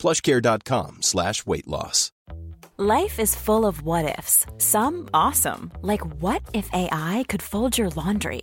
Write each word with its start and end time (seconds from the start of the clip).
plushcare.com 0.00 0.98
slash 1.02 1.46
weight 1.46 1.68
loss. 1.68 2.10
Life 2.78 3.20
is 3.20 3.34
full 3.34 3.66
of 3.66 3.82
what 3.82 4.18
ifs. 4.18 4.46
Some 4.56 5.10
awesome, 5.12 5.70
like 5.82 6.00
what 6.22 6.40
if 6.54 6.66
AI 6.72 7.24
could 7.28 7.42
fold 7.42 7.76
your 7.76 7.90
laundry? 7.90 8.42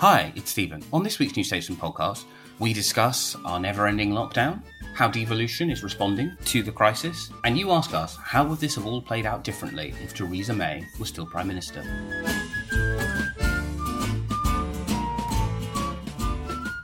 Hi, 0.00 0.30
it's 0.36 0.50
Stephen. 0.50 0.84
On 0.92 1.02
this 1.02 1.18
week's 1.18 1.36
New 1.38 1.42
Statesman 1.42 1.78
podcast, 1.78 2.24
we 2.58 2.74
discuss 2.74 3.34
our 3.46 3.58
never 3.58 3.86
ending 3.86 4.10
lockdown, 4.10 4.60
how 4.92 5.08
devolution 5.08 5.70
is 5.70 5.82
responding 5.82 6.36
to 6.44 6.62
the 6.62 6.70
crisis, 6.70 7.30
and 7.44 7.56
you 7.56 7.70
ask 7.70 7.94
us 7.94 8.14
how 8.16 8.44
would 8.44 8.58
this 8.58 8.74
have 8.74 8.84
all 8.84 9.00
played 9.00 9.24
out 9.24 9.42
differently 9.42 9.94
if 10.02 10.12
Theresa 10.12 10.52
May 10.52 10.84
was 11.00 11.08
still 11.08 11.24
Prime 11.24 11.48
Minister? 11.48 11.82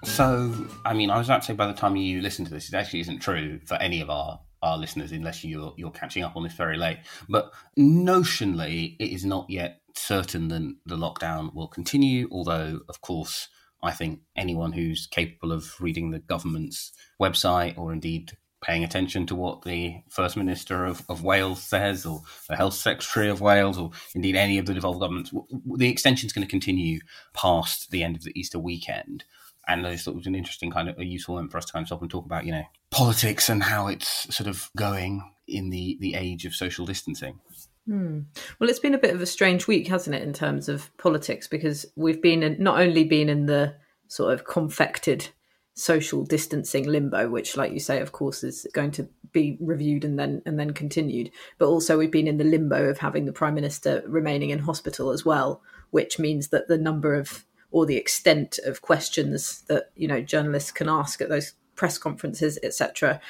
So, 0.05 0.55
I 0.87 0.95
mean, 0.95 1.11
I 1.11 1.19
was 1.19 1.29
about 1.29 1.43
to 1.43 1.47
say 1.49 1.53
by 1.53 1.67
the 1.67 1.75
time 1.75 1.97
you 1.97 2.23
listen 2.23 2.47
to 2.47 2.51
this, 2.51 2.69
it 2.73 2.75
actually 2.75 3.01
isn't 3.01 3.19
true 3.19 3.61
for 3.67 3.75
any 3.75 4.01
of 4.01 4.09
our 4.09 4.41
our 4.63 4.79
listeners, 4.79 5.13
unless 5.13 5.45
you're 5.45 5.75
you're 5.77 5.91
catching 5.91 6.23
up 6.23 6.37
on 6.37 6.45
this 6.45 6.55
very 6.55 6.79
late. 6.79 6.99
But 7.29 7.53
notionally, 7.79 8.97
it 8.99 9.13
is 9.13 9.25
not 9.25 9.51
yet 9.51 9.82
certain 9.99 10.49
that 10.49 10.77
the 10.87 10.97
lockdown 10.97 11.55
will 11.55 11.69
continue. 11.69 12.29
Although, 12.31 12.81
of 12.89 13.01
course, 13.01 13.49
I 13.83 13.93
think 13.93 14.21
anyone 14.37 14.73
who's 14.73 15.07
capable 15.07 15.53
of 15.53 15.81
reading 15.81 16.11
the 16.11 16.21
government's 16.21 16.93
website 17.21 17.77
or 17.77 17.93
indeed 17.93 18.33
paying 18.63 18.85
attention 18.85 19.27
to 19.27 19.35
what 19.35 19.63
the 19.63 19.97
First 20.09 20.37
Minister 20.37 20.85
of, 20.87 21.03
of 21.09 21.25
Wales 21.25 21.61
says 21.61 22.07
or 22.07 22.23
the 22.49 22.57
Health 22.57 22.75
Secretary 22.75 23.29
of 23.29 23.41
Wales 23.41 23.77
or 23.77 23.91
indeed 24.15 24.37
any 24.37 24.57
of 24.59 24.67
the 24.67 24.75
devolved 24.75 25.01
governments, 25.01 25.33
the 25.77 25.89
extension 25.89 26.27
is 26.27 26.33
going 26.33 26.47
to 26.47 26.51
continue 26.51 27.01
past 27.35 27.91
the 27.91 28.05
end 28.05 28.17
of 28.17 28.23
the 28.23 28.39
Easter 28.39 28.61
weekend. 28.61 29.25
And 29.67 29.87
I 29.87 29.97
thought 29.97 30.13
it 30.13 30.17
was 30.17 30.27
an 30.27 30.35
interesting 30.35 30.71
kind 30.71 30.89
of 30.89 30.99
a 30.99 31.05
useful 31.05 31.35
moment 31.35 31.53
for 31.53 31.59
us 31.59 31.67
to 31.67 31.73
kind 31.73 31.83
of 31.83 31.89
stop 31.89 32.03
and 32.03 32.11
talk 32.11 32.25
about, 32.25 32.47
you 32.47 32.53
know, 32.53 32.65
politics 32.91 33.49
and 33.49 33.63
how 33.63 33.89
it's 33.89 34.35
sort 34.35 34.49
of 34.49 34.71
going 34.77 35.32
in 35.47 35.71
the, 35.71 35.97
the 36.01 36.15
age 36.15 36.45
of 36.45 36.55
social 36.55 36.87
distancing. 36.87 37.41
Hmm. 37.87 38.21
Well, 38.59 38.71
it's 38.71 38.79
been 38.79 38.95
a 38.95 38.99
bit 38.99 39.15
of 39.15 39.21
a 39.21 39.27
strange 39.27 39.67
week, 39.67 39.89
hasn't 39.89 40.15
it, 40.15 40.23
in 40.23 40.33
terms 40.33 40.69
of 40.69 40.97
politics, 40.99 41.49
because 41.49 41.87
we've 41.97 42.23
been 42.23 42.43
in, 42.43 42.63
not 42.63 42.81
only 42.81 43.05
been 43.05 43.29
in 43.29 43.47
the 43.47 43.75
sort 44.07 44.33
of 44.33 44.45
confected 44.45 45.29
social 45.75 46.25
distancing 46.25 46.87
limbo, 46.87 47.29
which, 47.29 47.57
like 47.57 47.73
you 47.73 47.81
say, 47.81 48.01
of 48.01 48.13
course, 48.13 48.45
is 48.45 48.67
going 48.73 48.93
to 48.93 49.09
be 49.33 49.57
reviewed 49.61 50.05
and 50.05 50.19
then 50.19 50.43
and 50.47 50.61
then 50.61 50.73
continued, 50.73 51.31
but 51.59 51.67
also 51.67 51.99
we've 51.99 52.11
been 52.11 52.29
in 52.29 52.37
the 52.37 52.45
limbo 52.45 52.89
of 52.89 52.99
having 52.99 53.25
the 53.25 53.33
prime 53.33 53.55
minister 53.55 54.03
remaining 54.07 54.51
in 54.51 54.61
hospital 54.61 55.11
as 55.11 55.25
well, 55.25 55.63
which 55.91 56.19
means 56.19 56.49
that 56.49 56.69
the 56.69 56.79
number 56.79 57.15
of 57.15 57.45
or 57.71 57.87
the 57.87 57.97
extent 57.97 58.61
of 58.67 58.83
questions 58.83 59.63
that 59.63 59.91
you 59.97 60.07
know 60.07 60.21
journalists 60.21 60.71
can 60.71 60.89
ask 60.89 61.21
at 61.21 61.31
those 61.31 61.55
press 61.75 61.99
conferences, 61.99 62.59
etc., 62.63 63.21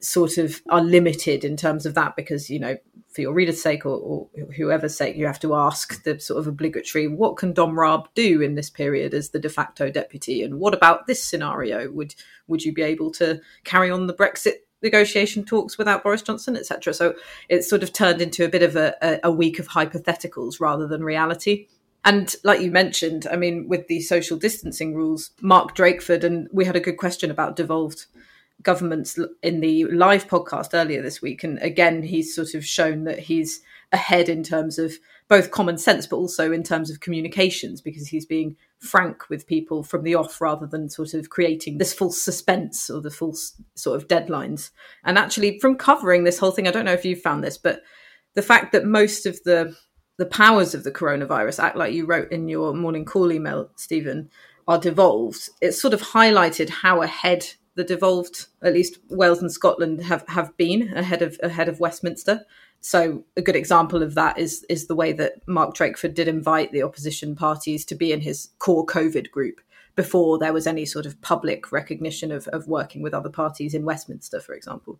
sort 0.00 0.38
of 0.38 0.60
are 0.68 0.82
limited 0.82 1.44
in 1.44 1.56
terms 1.56 1.86
of 1.86 1.94
that 1.94 2.16
because 2.16 2.50
you 2.50 2.58
know 2.58 2.76
for 3.12 3.20
your 3.20 3.32
reader's 3.32 3.60
sake 3.60 3.84
or, 3.84 3.96
or, 3.96 4.28
whoever's 4.56 4.96
sake, 4.96 5.16
you 5.16 5.26
have 5.26 5.40
to 5.40 5.54
ask 5.54 6.02
the 6.04 6.18
sort 6.18 6.40
of 6.40 6.46
obligatory, 6.46 7.06
what 7.06 7.36
can 7.36 7.52
Dom 7.52 7.78
Raab 7.78 8.08
do 8.14 8.40
in 8.40 8.54
this 8.54 8.70
period 8.70 9.12
as 9.12 9.30
the 9.30 9.38
de 9.38 9.50
facto 9.50 9.90
deputy? 9.90 10.42
And 10.42 10.58
what 10.58 10.72
about 10.72 11.06
this 11.06 11.22
scenario? 11.22 11.90
Would 11.90 12.14
would 12.48 12.64
you 12.64 12.72
be 12.72 12.82
able 12.82 13.10
to 13.12 13.40
carry 13.64 13.90
on 13.90 14.06
the 14.06 14.14
Brexit 14.14 14.54
negotiation 14.82 15.44
talks 15.44 15.78
without 15.78 16.02
Boris 16.02 16.22
Johnson, 16.22 16.56
etc.? 16.56 16.94
So 16.94 17.14
it's 17.48 17.68
sort 17.68 17.82
of 17.82 17.92
turned 17.92 18.22
into 18.22 18.44
a 18.44 18.48
bit 18.48 18.62
of 18.62 18.76
a, 18.76 18.94
a, 19.02 19.20
a 19.24 19.32
week 19.32 19.58
of 19.58 19.68
hypotheticals 19.68 20.60
rather 20.60 20.86
than 20.86 21.04
reality. 21.04 21.68
And 22.04 22.34
like 22.42 22.60
you 22.60 22.70
mentioned, 22.70 23.26
I 23.30 23.36
mean, 23.36 23.68
with 23.68 23.86
the 23.86 24.00
social 24.00 24.36
distancing 24.36 24.94
rules, 24.94 25.30
Mark 25.40 25.76
Drakeford, 25.76 26.24
and 26.24 26.48
we 26.52 26.64
had 26.64 26.76
a 26.76 26.80
good 26.80 26.96
question 26.96 27.30
about 27.30 27.56
devolved 27.56 28.06
governments 28.62 29.18
in 29.42 29.60
the 29.60 29.84
live 29.86 30.28
podcast 30.28 30.70
earlier 30.72 31.02
this 31.02 31.22
week. 31.22 31.44
And 31.44 31.58
again, 31.60 32.02
he's 32.02 32.34
sort 32.34 32.54
of 32.54 32.64
shown 32.64 33.04
that 33.04 33.18
he's 33.18 33.60
ahead 33.92 34.28
in 34.28 34.42
terms 34.42 34.78
of 34.78 34.94
both 35.28 35.50
common 35.50 35.78
sense, 35.78 36.06
but 36.06 36.16
also 36.16 36.52
in 36.52 36.62
terms 36.62 36.90
of 36.90 37.00
communications, 37.00 37.80
because 37.80 38.08
he's 38.08 38.26
being 38.26 38.56
frank 38.78 39.28
with 39.28 39.46
people 39.46 39.82
from 39.82 40.02
the 40.02 40.14
off 40.14 40.40
rather 40.40 40.66
than 40.66 40.88
sort 40.88 41.14
of 41.14 41.30
creating 41.30 41.78
this 41.78 41.94
false 41.94 42.20
suspense 42.20 42.90
or 42.90 43.00
the 43.00 43.10
false 43.10 43.54
sort 43.74 44.00
of 44.00 44.08
deadlines. 44.08 44.70
And 45.04 45.18
actually, 45.18 45.58
from 45.60 45.76
covering 45.76 46.24
this 46.24 46.38
whole 46.38 46.50
thing, 46.50 46.66
I 46.66 46.72
don't 46.72 46.84
know 46.84 46.92
if 46.92 47.04
you've 47.04 47.20
found 47.20 47.44
this, 47.44 47.58
but 47.58 47.82
the 48.34 48.42
fact 48.42 48.72
that 48.72 48.84
most 48.84 49.26
of 49.26 49.42
the 49.44 49.76
the 50.18 50.26
powers 50.26 50.74
of 50.74 50.84
the 50.84 50.92
coronavirus 50.92 51.62
act 51.62 51.76
like 51.76 51.94
you 51.94 52.06
wrote 52.06 52.30
in 52.30 52.48
your 52.48 52.74
morning 52.74 53.04
call 53.04 53.32
email, 53.32 53.70
Stephen, 53.76 54.30
are 54.68 54.78
devolved. 54.78 55.48
It 55.60 55.72
sort 55.72 55.94
of 55.94 56.02
highlighted 56.02 56.68
how 56.68 57.02
ahead 57.02 57.46
the 57.74 57.84
devolved, 57.84 58.46
at 58.62 58.74
least 58.74 58.98
Wales 59.08 59.40
and 59.40 59.50
Scotland 59.50 60.02
have, 60.04 60.24
have 60.28 60.56
been 60.56 60.92
ahead 60.94 61.22
of 61.22 61.38
ahead 61.42 61.68
of 61.68 61.80
Westminster. 61.80 62.44
So 62.80 63.24
a 63.36 63.42
good 63.42 63.56
example 63.56 64.02
of 64.02 64.14
that 64.14 64.38
is 64.38 64.64
is 64.68 64.86
the 64.86 64.94
way 64.94 65.12
that 65.14 65.46
Mark 65.46 65.74
Drakeford 65.74 66.14
did 66.14 66.28
invite 66.28 66.72
the 66.72 66.82
opposition 66.82 67.34
parties 67.34 67.84
to 67.86 67.94
be 67.94 68.12
in 68.12 68.20
his 68.20 68.50
core 68.58 68.84
COVID 68.84 69.30
group 69.30 69.60
before 69.94 70.38
there 70.38 70.52
was 70.52 70.66
any 70.66 70.84
sort 70.84 71.06
of 71.06 71.20
public 71.20 71.70
recognition 71.70 72.32
of, 72.32 72.48
of 72.48 72.66
working 72.66 73.02
with 73.02 73.14
other 73.14 73.28
parties 73.28 73.74
in 73.74 73.84
Westminster, 73.84 74.40
for 74.40 74.54
example. 74.54 74.98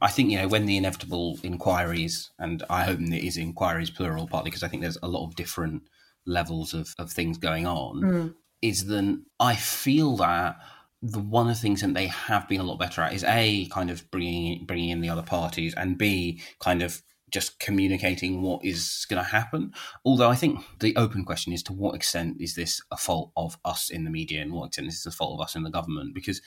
I 0.00 0.08
think 0.08 0.30
you 0.30 0.38
know 0.38 0.48
when 0.48 0.66
the 0.66 0.76
inevitable 0.76 1.38
inquiries, 1.42 2.30
and 2.38 2.62
I 2.68 2.84
hope 2.84 3.00
it 3.00 3.26
is 3.26 3.36
inquiries 3.36 3.90
plural, 3.90 4.26
partly 4.26 4.50
because 4.50 4.62
I 4.62 4.68
think 4.68 4.82
there's 4.82 4.98
a 5.02 5.08
lot 5.08 5.26
of 5.26 5.36
different 5.36 5.82
levels 6.26 6.74
of, 6.74 6.94
of 6.98 7.12
things 7.12 7.38
going 7.38 7.66
on. 7.66 8.00
Mm. 8.00 8.34
Is 8.62 8.86
then 8.86 9.26
I 9.38 9.56
feel 9.56 10.16
that 10.16 10.56
the 11.02 11.20
one 11.20 11.48
of 11.48 11.56
the 11.56 11.60
things 11.60 11.82
that 11.82 11.94
they 11.94 12.06
have 12.06 12.48
been 12.48 12.60
a 12.60 12.64
lot 12.64 12.78
better 12.78 13.02
at 13.02 13.12
is 13.12 13.24
a 13.24 13.66
kind 13.66 13.90
of 13.90 14.10
bringing 14.10 14.64
bringing 14.64 14.88
in 14.88 15.00
the 15.00 15.10
other 15.10 15.22
parties, 15.22 15.74
and 15.74 15.98
b 15.98 16.40
kind 16.60 16.82
of 16.82 17.02
just 17.30 17.58
communicating 17.58 18.42
what 18.42 18.64
is 18.64 19.06
going 19.08 19.22
to 19.22 19.28
happen. 19.28 19.72
Although 20.04 20.30
I 20.30 20.36
think 20.36 20.60
the 20.78 20.94
open 20.96 21.24
question 21.24 21.52
is 21.52 21.64
to 21.64 21.72
what 21.72 21.96
extent 21.96 22.36
is 22.40 22.54
this 22.54 22.80
a 22.92 22.96
fault 22.96 23.32
of 23.36 23.58
us 23.64 23.90
in 23.90 24.04
the 24.04 24.10
media, 24.10 24.40
and 24.40 24.52
what 24.52 24.66
extent 24.66 24.88
is 24.88 25.02
this 25.02 25.12
a 25.12 25.16
fault 25.16 25.38
of 25.38 25.44
us 25.44 25.56
in 25.56 25.62
the 25.62 25.70
government? 25.70 26.14
Because 26.14 26.40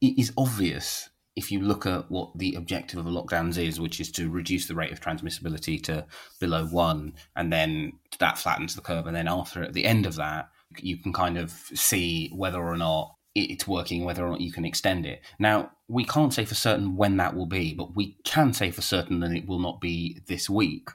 it 0.00 0.18
is 0.18 0.32
obvious 0.36 1.10
if 1.36 1.50
you 1.50 1.60
look 1.60 1.84
at 1.84 2.10
what 2.10 2.36
the 2.38 2.54
objective 2.54 2.98
of 2.98 3.06
lockdowns 3.06 3.58
is, 3.58 3.80
which 3.80 4.00
is 4.00 4.10
to 4.12 4.30
reduce 4.30 4.66
the 4.66 4.74
rate 4.74 4.92
of 4.92 5.00
transmissibility 5.00 5.82
to 5.82 6.06
below 6.40 6.66
one, 6.66 7.14
and 7.34 7.52
then 7.52 7.92
that 8.18 8.38
flattens 8.38 8.74
the 8.74 8.80
curve, 8.80 9.06
and 9.06 9.16
then 9.16 9.28
after 9.28 9.62
at 9.62 9.72
the 9.72 9.84
end 9.84 10.06
of 10.06 10.16
that, 10.16 10.48
you 10.78 10.96
can 10.96 11.12
kind 11.12 11.36
of 11.36 11.50
see 11.50 12.30
whether 12.34 12.62
or 12.62 12.76
not 12.76 13.14
it's 13.34 13.66
working, 13.66 14.04
whether 14.04 14.24
or 14.24 14.30
not 14.30 14.40
you 14.40 14.52
can 14.52 14.64
extend 14.64 15.06
it. 15.06 15.20
Now, 15.40 15.72
we 15.88 16.04
can't 16.04 16.32
say 16.32 16.44
for 16.44 16.54
certain 16.54 16.96
when 16.96 17.16
that 17.16 17.34
will 17.34 17.46
be, 17.46 17.74
but 17.74 17.96
we 17.96 18.16
can 18.24 18.52
say 18.52 18.70
for 18.70 18.82
certain 18.82 19.20
that 19.20 19.32
it 19.32 19.48
will 19.48 19.58
not 19.58 19.80
be 19.80 20.20
this 20.28 20.48
week. 20.48 20.88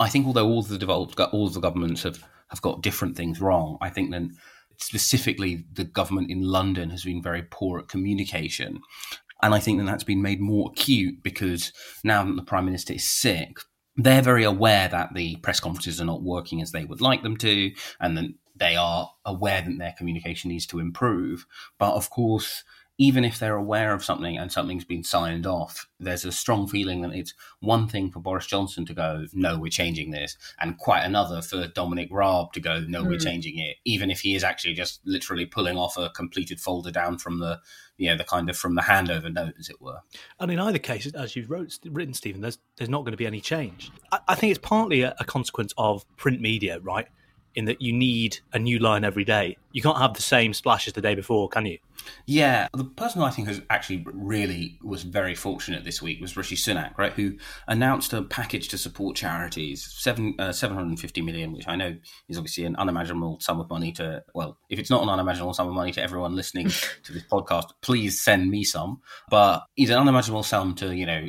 I 0.00 0.08
think, 0.08 0.26
although 0.26 0.48
all 0.48 0.62
the 0.62 0.76
developed, 0.76 1.18
all 1.20 1.46
of 1.46 1.54
the 1.54 1.60
governments 1.60 2.02
have, 2.02 2.24
have 2.48 2.60
got 2.62 2.82
different 2.82 3.16
things 3.16 3.40
wrong, 3.40 3.78
I 3.80 3.90
think 3.90 4.10
that 4.10 4.22
specifically 4.76 5.64
the 5.72 5.84
government 5.84 6.30
in 6.30 6.42
London 6.42 6.90
has 6.90 7.04
been 7.04 7.22
very 7.22 7.42
poor 7.42 7.78
at 7.78 7.88
communication. 7.88 8.80
And 9.42 9.54
I 9.54 9.58
think 9.58 9.78
that 9.78 9.84
that's 9.84 10.04
been 10.04 10.22
made 10.22 10.40
more 10.40 10.70
acute 10.70 11.22
because 11.22 11.72
now 12.02 12.24
that 12.24 12.36
the 12.36 12.42
Prime 12.42 12.64
Minister 12.64 12.94
is 12.94 13.08
sick, 13.08 13.58
they're 13.96 14.22
very 14.22 14.44
aware 14.44 14.88
that 14.88 15.14
the 15.14 15.36
press 15.36 15.60
conferences 15.60 16.00
are 16.00 16.06
not 16.06 16.22
working 16.22 16.60
as 16.60 16.72
they 16.72 16.84
would 16.84 17.00
like 17.00 17.22
them 17.22 17.36
to, 17.38 17.72
and 18.00 18.16
that 18.16 18.30
they 18.56 18.76
are 18.76 19.10
aware 19.24 19.62
that 19.62 19.78
their 19.78 19.94
communication 19.96 20.50
needs 20.50 20.66
to 20.66 20.80
improve. 20.80 21.46
But 21.78 21.94
of 21.94 22.10
course, 22.10 22.64
even 22.98 23.24
if 23.24 23.38
they're 23.38 23.56
aware 23.56 23.92
of 23.92 24.04
something 24.04 24.38
and 24.38 24.52
something's 24.52 24.84
been 24.84 25.02
signed 25.02 25.46
off, 25.46 25.88
there's 25.98 26.24
a 26.24 26.30
strong 26.30 26.68
feeling 26.68 27.02
that 27.02 27.12
it's 27.12 27.34
one 27.60 27.88
thing 27.88 28.10
for 28.10 28.20
Boris 28.20 28.46
Johnson 28.46 28.86
to 28.86 28.94
go, 28.94 29.26
no, 29.32 29.58
we're 29.58 29.70
changing 29.70 30.12
this, 30.12 30.36
and 30.60 30.78
quite 30.78 31.02
another 31.02 31.42
for 31.42 31.66
Dominic 31.66 32.08
Raab 32.12 32.52
to 32.52 32.60
go, 32.60 32.84
no, 32.86 33.02
mm. 33.02 33.08
we're 33.08 33.12
hmm. 33.14 33.24
changing 33.24 33.58
it, 33.58 33.76
even 33.84 34.10
if 34.10 34.20
he 34.20 34.34
is 34.34 34.44
actually 34.44 34.74
just 34.74 35.00
literally 35.04 35.46
pulling 35.46 35.76
off 35.76 35.96
a 35.96 36.10
completed 36.10 36.60
folder 36.60 36.92
down 36.92 37.18
from 37.18 37.40
the, 37.40 37.60
you 37.96 38.08
know, 38.08 38.16
the 38.16 38.24
kind 38.24 38.48
of 38.48 38.56
from 38.56 38.76
the 38.76 38.82
handover 38.82 39.32
note, 39.32 39.54
as 39.58 39.68
it 39.68 39.80
were. 39.80 39.98
And 40.38 40.52
in 40.52 40.60
either 40.60 40.78
case, 40.78 41.06
as 41.14 41.34
you've 41.34 41.50
wrote, 41.50 41.76
written, 41.84 42.14
Stephen, 42.14 42.42
there's 42.42 42.58
there's 42.76 42.90
not 42.90 43.00
going 43.00 43.12
to 43.12 43.16
be 43.18 43.26
any 43.26 43.40
change. 43.40 43.90
I, 44.12 44.20
I 44.28 44.34
think 44.36 44.50
it's 44.50 44.66
partly 44.66 45.02
a, 45.02 45.14
a 45.18 45.24
consequence 45.24 45.74
of 45.76 46.04
print 46.16 46.40
media, 46.40 46.78
right? 46.80 47.08
In 47.54 47.66
that 47.66 47.80
you 47.80 47.92
need 47.92 48.38
a 48.52 48.58
new 48.58 48.78
line 48.78 49.04
every 49.04 49.24
day. 49.24 49.56
You 49.72 49.82
can't 49.82 49.98
have 49.98 50.14
the 50.14 50.22
same 50.22 50.54
splash 50.54 50.86
as 50.86 50.94
the 50.94 51.00
day 51.00 51.14
before, 51.14 51.48
can 51.48 51.66
you? 51.66 51.78
Yeah, 52.26 52.68
the 52.72 52.84
person 52.84 53.22
I 53.22 53.30
think 53.30 53.48
has 53.48 53.60
actually 53.70 54.04
really 54.12 54.78
was 54.82 55.02
very 55.02 55.34
fortunate 55.34 55.84
this 55.84 56.02
week 56.02 56.20
was 56.20 56.36
Rishi 56.36 56.56
Sunak, 56.56 56.96
right? 56.98 57.12
Who 57.12 57.36
announced 57.66 58.12
a 58.12 58.22
package 58.22 58.68
to 58.68 58.78
support 58.78 59.16
charities, 59.16 59.84
seven 59.98 60.34
uh, 60.38 60.52
seven 60.52 60.76
hundred 60.76 60.90
and 60.90 61.00
fifty 61.00 61.22
million, 61.22 61.52
which 61.52 61.68
I 61.68 61.76
know 61.76 61.96
is 62.28 62.36
obviously 62.36 62.64
an 62.64 62.76
unimaginable 62.76 63.38
sum 63.40 63.60
of 63.60 63.70
money 63.70 63.92
to. 63.92 64.22
Well, 64.34 64.58
if 64.68 64.78
it's 64.78 64.90
not 64.90 65.02
an 65.02 65.08
unimaginable 65.08 65.54
sum 65.54 65.68
of 65.68 65.74
money 65.74 65.92
to 65.92 66.02
everyone 66.02 66.36
listening 66.36 66.68
to 67.04 67.12
this 67.12 67.24
podcast, 67.24 67.70
please 67.80 68.20
send 68.20 68.50
me 68.50 68.64
some. 68.64 69.00
But 69.30 69.64
it's 69.76 69.90
an 69.90 69.98
unimaginable 69.98 70.42
sum 70.42 70.74
to 70.76 70.94
you 70.94 71.06
know 71.06 71.28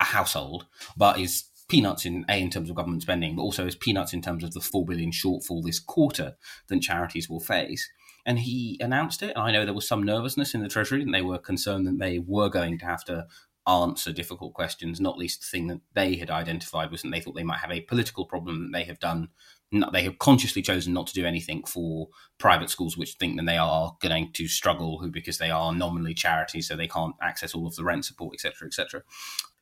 a 0.00 0.04
household, 0.04 0.66
but 0.96 1.18
is 1.18 1.44
peanuts 1.68 2.04
in 2.04 2.24
a 2.28 2.40
in 2.40 2.50
terms 2.50 2.70
of 2.70 2.76
government 2.76 3.02
spending, 3.02 3.36
but 3.36 3.42
also 3.42 3.66
as 3.66 3.74
peanuts 3.74 4.12
in 4.12 4.22
terms 4.22 4.44
of 4.44 4.52
the 4.52 4.60
four 4.60 4.84
billion 4.84 5.10
shortfall 5.10 5.62
this 5.62 5.80
quarter 5.80 6.36
that 6.68 6.82
charities 6.82 7.28
will 7.28 7.40
face. 7.40 7.90
And 8.26 8.38
he 8.38 8.78
announced 8.80 9.22
it. 9.22 9.32
And 9.36 9.44
I 9.44 9.52
know 9.52 9.64
there 9.64 9.74
was 9.74 9.86
some 9.86 10.02
nervousness 10.02 10.54
in 10.54 10.62
the 10.62 10.68
Treasury, 10.68 11.02
and 11.02 11.12
they 11.12 11.22
were 11.22 11.38
concerned 11.38 11.86
that 11.86 11.98
they 11.98 12.18
were 12.18 12.48
going 12.48 12.78
to 12.78 12.86
have 12.86 13.04
to 13.04 13.26
answer 13.66 14.12
difficult 14.12 14.54
questions. 14.54 15.00
Not 15.00 15.18
least 15.18 15.40
the 15.40 15.46
thing 15.46 15.66
that 15.68 15.80
they 15.94 16.16
had 16.16 16.30
identified 16.30 16.90
was 16.90 17.02
that 17.02 17.10
they 17.10 17.20
thought 17.20 17.34
they 17.34 17.42
might 17.42 17.60
have 17.60 17.70
a 17.70 17.80
political 17.82 18.26
problem 18.26 18.62
that 18.62 18.78
they 18.78 18.84
have 18.84 18.98
done. 18.98 19.28
They 19.92 20.02
have 20.04 20.18
consciously 20.18 20.62
chosen 20.62 20.92
not 20.92 21.08
to 21.08 21.14
do 21.14 21.26
anything 21.26 21.64
for 21.64 22.08
private 22.38 22.70
schools, 22.70 22.96
which 22.96 23.14
think 23.14 23.36
that 23.36 23.46
they 23.46 23.56
are 23.56 23.96
going 24.00 24.32
to 24.32 24.46
struggle, 24.46 25.00
who 25.00 25.10
because 25.10 25.38
they 25.38 25.50
are 25.50 25.74
nominally 25.74 26.14
charities, 26.14 26.68
so 26.68 26.76
they 26.76 26.86
can't 26.86 27.14
access 27.20 27.54
all 27.54 27.66
of 27.66 27.74
the 27.74 27.84
rent 27.84 28.04
support, 28.04 28.34
etc., 28.34 28.66
etc 28.66 29.02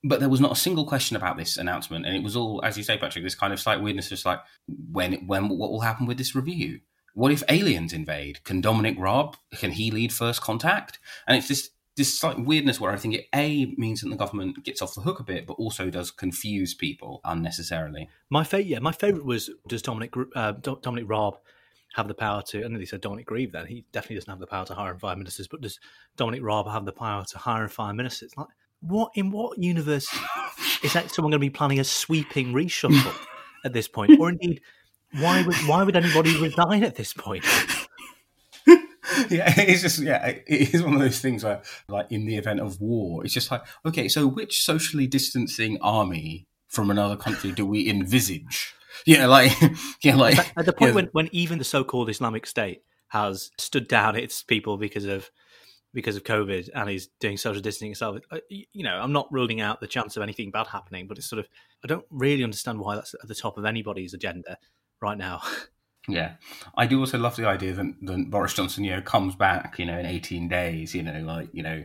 but 0.05 0.21
there 0.21 0.29
was 0.29 0.41
not 0.41 0.53
a 0.53 0.57
single 0.57 0.85
question 0.85 1.17
about 1.17 1.37
this 1.37 1.57
announcement, 1.57 2.07
and 2.07 2.17
it 2.17 2.23
was 2.23 2.35
all, 2.35 2.61
as 2.65 2.77
you 2.77 2.83
say, 2.83 2.99
Patrick, 2.99 3.25
this 3.25 3.35
kind 3.35 3.53
of 3.53 3.61
slight 3.61 3.81
weirdness, 3.81 4.09
just 4.09 4.27
like 4.27 4.41
when, 4.67 5.27
when, 5.27 5.49
what 5.49 5.71
will 5.71 5.81
happen 5.81 6.07
with 6.07 6.19
this 6.19 6.35
review? 6.35 6.81
What 7.15 7.31
if 7.31 7.43
aliens 7.49 7.93
invade? 7.93 8.43
Can 8.43 8.61
Dominic 8.61 8.97
Raab 8.99 9.37
can 9.55 9.73
he 9.73 9.91
lead 9.91 10.13
first 10.13 10.41
contact? 10.41 10.99
And 11.27 11.37
it's 11.37 11.49
this 11.49 11.71
this 11.97 12.19
slight 12.19 12.39
weirdness 12.39 12.81
where 12.81 12.91
I 12.91 12.97
think 12.97 13.15
it 13.15 13.27
a 13.35 13.67
means 13.77 14.01
that 14.01 14.09
the 14.09 14.17
government 14.17 14.65
gets 14.65 14.81
off 14.81 14.95
the 14.95 15.03
hook 15.03 15.21
a 15.21 15.25
bit, 15.25 15.47
but 15.47 15.55
also 15.55 15.91
does 15.91 16.11
confuse 16.11 16.75
people 16.75 17.21
unnecessarily. 17.25 18.09
My 18.31 18.45
favorite, 18.45 18.69
yeah, 18.69 18.79
my 18.79 18.93
favorite 18.93 19.27
was 19.27 19.51
does 19.69 19.83
Dominic 19.83 20.15
uh, 20.35 20.53
Dominic 20.53 21.09
Raab 21.09 21.39
have 21.95 22.09
the 22.09 22.15
power 22.15 22.43
to? 22.49 22.65
And 22.65 22.75
they 22.81 22.87
said 22.87 23.03
Dominic 23.03 23.27
Grieve. 23.27 23.53
Then 23.53 23.67
he 23.67 23.85
definitely 23.93 24.17
doesn't 24.17 24.31
have 24.31 24.41
the 24.41 24.47
power 24.47 24.65
to 24.67 24.75
hire 24.75 24.93
and 24.93 25.01
fire 25.01 25.17
ministers, 25.17 25.49
but 25.49 25.61
does 25.61 25.79
Dominic 26.17 26.43
Raab 26.43 26.67
have 26.69 26.87
the 26.87 26.93
power 26.93 27.25
to 27.25 27.39
hire 27.39 27.65
and 27.65 27.73
fire 27.73 27.93
ministers? 27.93 28.33
Like 28.37 28.49
what 28.81 29.13
in 29.15 29.31
what 29.31 29.59
universe 29.59 30.09
is 30.83 30.93
that 30.95 31.11
someone 31.11 31.31
going 31.31 31.41
to 31.41 31.47
be 31.47 31.51
planning 31.51 31.79
a 31.79 31.85
sweeping 31.85 32.53
reshuffle 32.53 33.15
at 33.65 33.73
this 33.73 33.87
point, 33.87 34.19
or 34.19 34.31
indeed, 34.31 34.61
why 35.19 35.43
would 35.43 35.57
why 35.67 35.83
would 35.83 35.97
anybody 35.97 36.41
resign 36.41 36.85
at 36.85 36.97
this 36.97 37.13
point? 37.13 37.45
yeah, 39.31 39.53
it's 39.57 39.83
just 39.83 39.99
yeah, 40.01 40.27
it 40.27 40.75
is 40.75 40.83
one 40.83 40.95
of 40.95 41.01
those 41.01 41.21
things 41.21 41.45
where, 41.45 41.63
like, 41.89 42.11
in 42.11 42.27
the 42.27 42.37
event 42.37 42.61
of 42.61 42.81
war, 42.81 43.25
it's 43.25 43.35
just 43.35 43.51
like, 43.51 43.63
okay, 43.87 44.09
so 44.09 44.27
which 44.27 44.63
socially 44.63 45.07
distancing 45.07 45.79
army 45.81 46.47
from 46.69 46.91
another 46.91 47.17
country 47.17 47.53
do 47.53 47.67
we 47.67 47.89
envisage? 47.89 48.75
Yeah, 49.07 49.27
like, 49.27 49.51
yeah, 50.03 50.15
like 50.15 50.39
at 50.57 50.67
the 50.67 50.73
point 50.73 50.91
yeah. 50.91 50.95
when 50.95 51.07
when 51.13 51.29
even 51.33 51.59
the 51.59 51.65
so-called 51.65 52.11
Islamic 52.11 52.47
State 52.47 52.83
has 53.09 53.51
stood 53.59 53.89
down 53.89 54.17
its 54.17 54.43
people 54.43 54.77
because 54.77 55.07
of 55.07 55.31
because 55.95 56.17
of 56.17 56.25
COVID 56.25 56.71
and 56.75 56.89
he's 56.89 57.09
doing 57.21 57.37
social 57.37 57.63
distancing 57.63 57.89
himself. 57.89 58.19
Uh, 58.31 58.39
you 58.49 58.83
know, 58.85 58.95
I'm 58.95 59.13
not 59.13 59.33
ruling 59.33 59.61
out 59.61 59.81
the 59.81 59.87
chance 59.87 60.17
of 60.17 60.23
anything 60.23 60.51
bad 60.51 60.67
happening, 60.67 61.07
but 61.07 61.19
it's 61.19 61.29
sort 61.29 61.41
of 61.41 61.49
I 61.85 61.89
don't 61.89 62.05
really 62.11 62.45
understand 62.45 62.81
why 62.81 62.95
that's 62.95 63.15
at 63.15 63.29
the 63.29 63.35
top 63.35 63.59
of 63.59 63.65
anybody's 63.65 64.15
agenda 64.15 64.59
right 65.01 65.19
now. 65.19 65.43
Yeah, 66.09 66.35
I 66.77 66.87
do 66.87 66.99
also 66.99 67.19
love 67.19 67.37
the 67.37 67.47
idea 67.47 67.75
that, 67.75 67.87
that 68.03 68.31
Boris 68.31 68.55
Johnson, 68.55 68.83
you 68.83 68.91
know, 68.91 69.03
comes 69.03 69.37
back, 69.37 69.79
you 69.79 69.87
know, 69.87 69.99
in 69.99 70.07
18 70.07 70.49
days, 70.49 70.95
you 70.95 71.03
know, 71.03 71.21
like 71.21 71.49
you 71.53 71.63
know, 71.63 71.85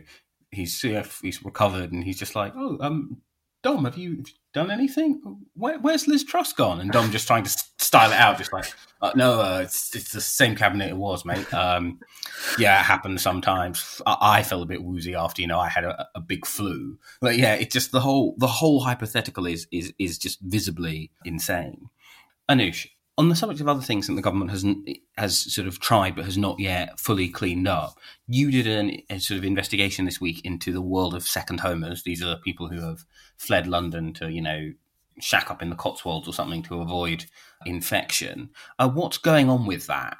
he's 0.50 0.80
he's 0.80 1.44
recovered 1.44 1.92
and 1.92 2.02
he's 2.02 2.18
just 2.18 2.34
like, 2.34 2.52
oh, 2.56 2.78
um, 2.80 3.22
Dom, 3.62 3.84
have 3.84 3.98
you 3.98 4.22
done 4.54 4.70
anything? 4.70 5.20
Where, 5.54 5.78
where's 5.80 6.06
Liz 6.06 6.22
Truss 6.24 6.52
gone? 6.52 6.80
And 6.80 6.92
Dom 6.92 7.10
just 7.10 7.26
trying 7.26 7.42
to 7.42 7.50
style 7.78 8.12
it 8.12 8.16
out, 8.16 8.38
just 8.38 8.52
like, 8.52 8.72
uh, 9.02 9.10
no, 9.16 9.40
uh, 9.40 9.60
it's, 9.64 9.94
it's, 9.96 10.12
the 10.12 10.20
same 10.20 10.54
cabinet 10.54 10.90
it 10.90 10.96
was, 10.96 11.24
mate. 11.24 11.52
Um, 11.52 11.98
yeah, 12.56 12.78
it 12.78 12.84
happens 12.84 13.20
sometimes. 13.20 14.00
I, 14.06 14.16
I, 14.20 14.42
felt 14.44 14.62
a 14.62 14.66
bit 14.66 14.84
woozy 14.84 15.14
after, 15.14 15.42
you 15.42 15.48
know, 15.48 15.58
I 15.58 15.68
had 15.68 15.84
a, 15.84 16.08
a, 16.14 16.20
big 16.20 16.46
flu. 16.46 16.98
But 17.20 17.36
yeah, 17.36 17.54
it's 17.54 17.72
just 17.72 17.90
the 17.90 18.00
whole 18.00 18.34
the 18.38 18.46
whole 18.46 18.80
hypothetical 18.80 19.46
is 19.46 19.66
is 19.72 19.92
is 19.98 20.18
just 20.18 20.40
visibly 20.40 21.10
insane. 21.24 21.90
Anoosh, 22.48 22.86
on 23.18 23.28
the 23.28 23.36
subject 23.36 23.60
of 23.60 23.66
other 23.66 23.82
things 23.82 24.06
that 24.06 24.14
the 24.14 24.22
government 24.22 24.52
has 24.52 24.64
has 25.18 25.52
sort 25.52 25.66
of 25.66 25.80
tried 25.80 26.14
but 26.14 26.24
has 26.24 26.38
not 26.38 26.58
yet 26.60 26.98
fully 27.00 27.28
cleaned 27.28 27.66
up, 27.66 27.98
you 28.28 28.50
did 28.50 28.66
an, 28.66 29.02
a 29.10 29.18
sort 29.18 29.38
of 29.38 29.44
investigation 29.44 30.04
this 30.04 30.20
week 30.20 30.40
into 30.44 30.72
the 30.72 30.80
world 30.80 31.14
of 31.14 31.24
second 31.24 31.58
homers. 31.58 32.04
These 32.04 32.22
are 32.22 32.36
people 32.36 32.68
who 32.68 32.80
have 32.80 33.04
fled 33.36 33.66
London 33.66 34.14
to, 34.14 34.30
you 34.30 34.40
know, 34.40 34.72
shack 35.20 35.50
up 35.50 35.62
in 35.62 35.68
the 35.68 35.76
Cotswolds 35.76 36.28
or 36.28 36.32
something 36.32 36.62
to 36.62 36.80
avoid 36.80 37.24
infection. 37.66 38.50
Uh, 38.78 38.88
what's 38.88 39.18
going 39.18 39.50
on 39.50 39.66
with 39.66 39.88
that? 39.88 40.18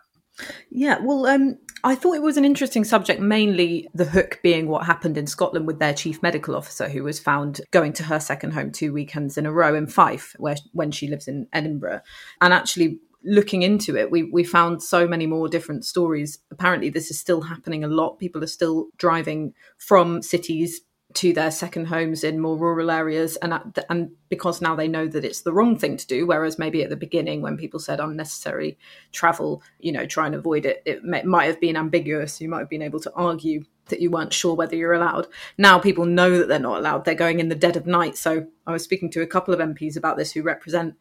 Yeah, 0.71 0.99
well, 1.01 1.27
um, 1.27 1.59
I 1.85 1.95
thought 1.95 2.15
it 2.15 2.23
was 2.23 2.37
an 2.37 2.45
interesting 2.45 2.85
subject, 2.85 3.21
mainly 3.21 3.89
the 3.95 4.05
hook 4.05 4.41
being 4.43 4.69
what 4.69 4.87
happened 4.87 5.17
in 5.17 5.27
Scotland 5.27 5.67
with 5.67 5.79
their 5.79 5.95
chief 5.95 6.23
medical 6.23 6.57
officer, 6.57 6.89
who 6.89 7.05
was 7.05 7.21
found 7.21 7.61
going 7.71 7.93
to 7.95 8.05
her 8.05 8.21
second 8.21 8.53
home 8.53 8.73
two 8.73 8.93
weekends 8.93 9.39
in 9.39 9.47
a 9.47 9.53
row 9.53 9.75
in 9.75 9.87
Fife, 9.87 10.35
where 10.39 10.57
when 10.73 10.91
she 10.91 11.09
lives 11.09 11.29
in 11.29 11.47
Edinburgh, 11.53 12.01
and 12.41 12.53
actually 12.53 13.01
looking 13.25 13.63
into 13.63 13.97
it, 13.97 14.11
we 14.11 14.25
we 14.25 14.45
found 14.45 14.83
so 14.83 15.07
many 15.07 15.27
more 15.27 15.49
different 15.49 15.85
stories. 15.85 16.39
Apparently, 16.51 16.91
this 16.91 17.11
is 17.11 17.19
still 17.19 17.43
happening 17.43 17.85
a 17.85 17.89
lot. 17.89 18.19
People 18.19 18.43
are 18.43 18.49
still 18.49 18.89
driving 18.97 19.55
from 19.79 20.23
cities 20.23 20.81
to 21.19 21.33
their 21.33 21.51
second 21.51 21.87
homes 21.87 22.23
in 22.23 22.39
more 22.39 22.57
rural 22.57 22.93
areas 22.93 23.37
and 23.37 23.53
and 23.89 24.11
because 24.29 24.61
now 24.61 24.77
they 24.77 24.87
know 24.87 25.09
that 25.09 25.25
it's 25.25 25.41
the 25.41 25.53
wrong 25.53 25.77
thing 25.77 25.97
to 25.97 26.07
do 26.07 26.27
whereas 26.27 26.61
maybe 26.61 26.83
at 26.85 26.91
the 26.91 26.97
beginning 26.97 27.43
when 27.43 27.57
people 27.57 27.81
said 27.81 27.99
unnecessary 27.99 28.79
travel 29.11 29.61
you 29.81 29.91
know 29.91 30.07
try 30.07 30.27
and 30.27 30.35
avoid 30.37 30.65
it 30.65 30.81
it 30.85 31.03
may, 31.03 31.23
might 31.23 31.47
have 31.47 31.61
been 31.61 31.77
ambiguous. 31.77 32.41
You 32.41 32.49
might 32.49 32.61
have 32.61 32.71
been 32.71 32.83
able 32.83 33.01
to 33.01 33.13
argue 33.15 33.65
that 33.87 34.01
you 34.01 34.11
weren't 34.11 34.33
sure 34.33 34.55
whether 34.55 34.77
you're 34.77 34.93
allowed. 34.93 35.27
Now 35.57 35.79
people 35.79 36.05
know 36.05 36.39
that 36.39 36.49
they're 36.49 36.59
not 36.59 36.79
allowed. 36.79 37.05
They're 37.05 37.15
going 37.15 37.41
in 37.41 37.49
the 37.49 37.55
dead 37.55 37.77
of 37.77 37.87
night. 37.87 38.17
So 38.17 38.47
i 38.67 38.73
was 38.73 38.85
speaking 38.85 39.11
to 39.11 39.23
a 39.23 39.27
couple 39.27 39.55
of 39.55 39.61
mps 39.61 39.97
about 39.97 40.17
this 40.17 40.33
who 40.33 40.43
represent 40.43 40.95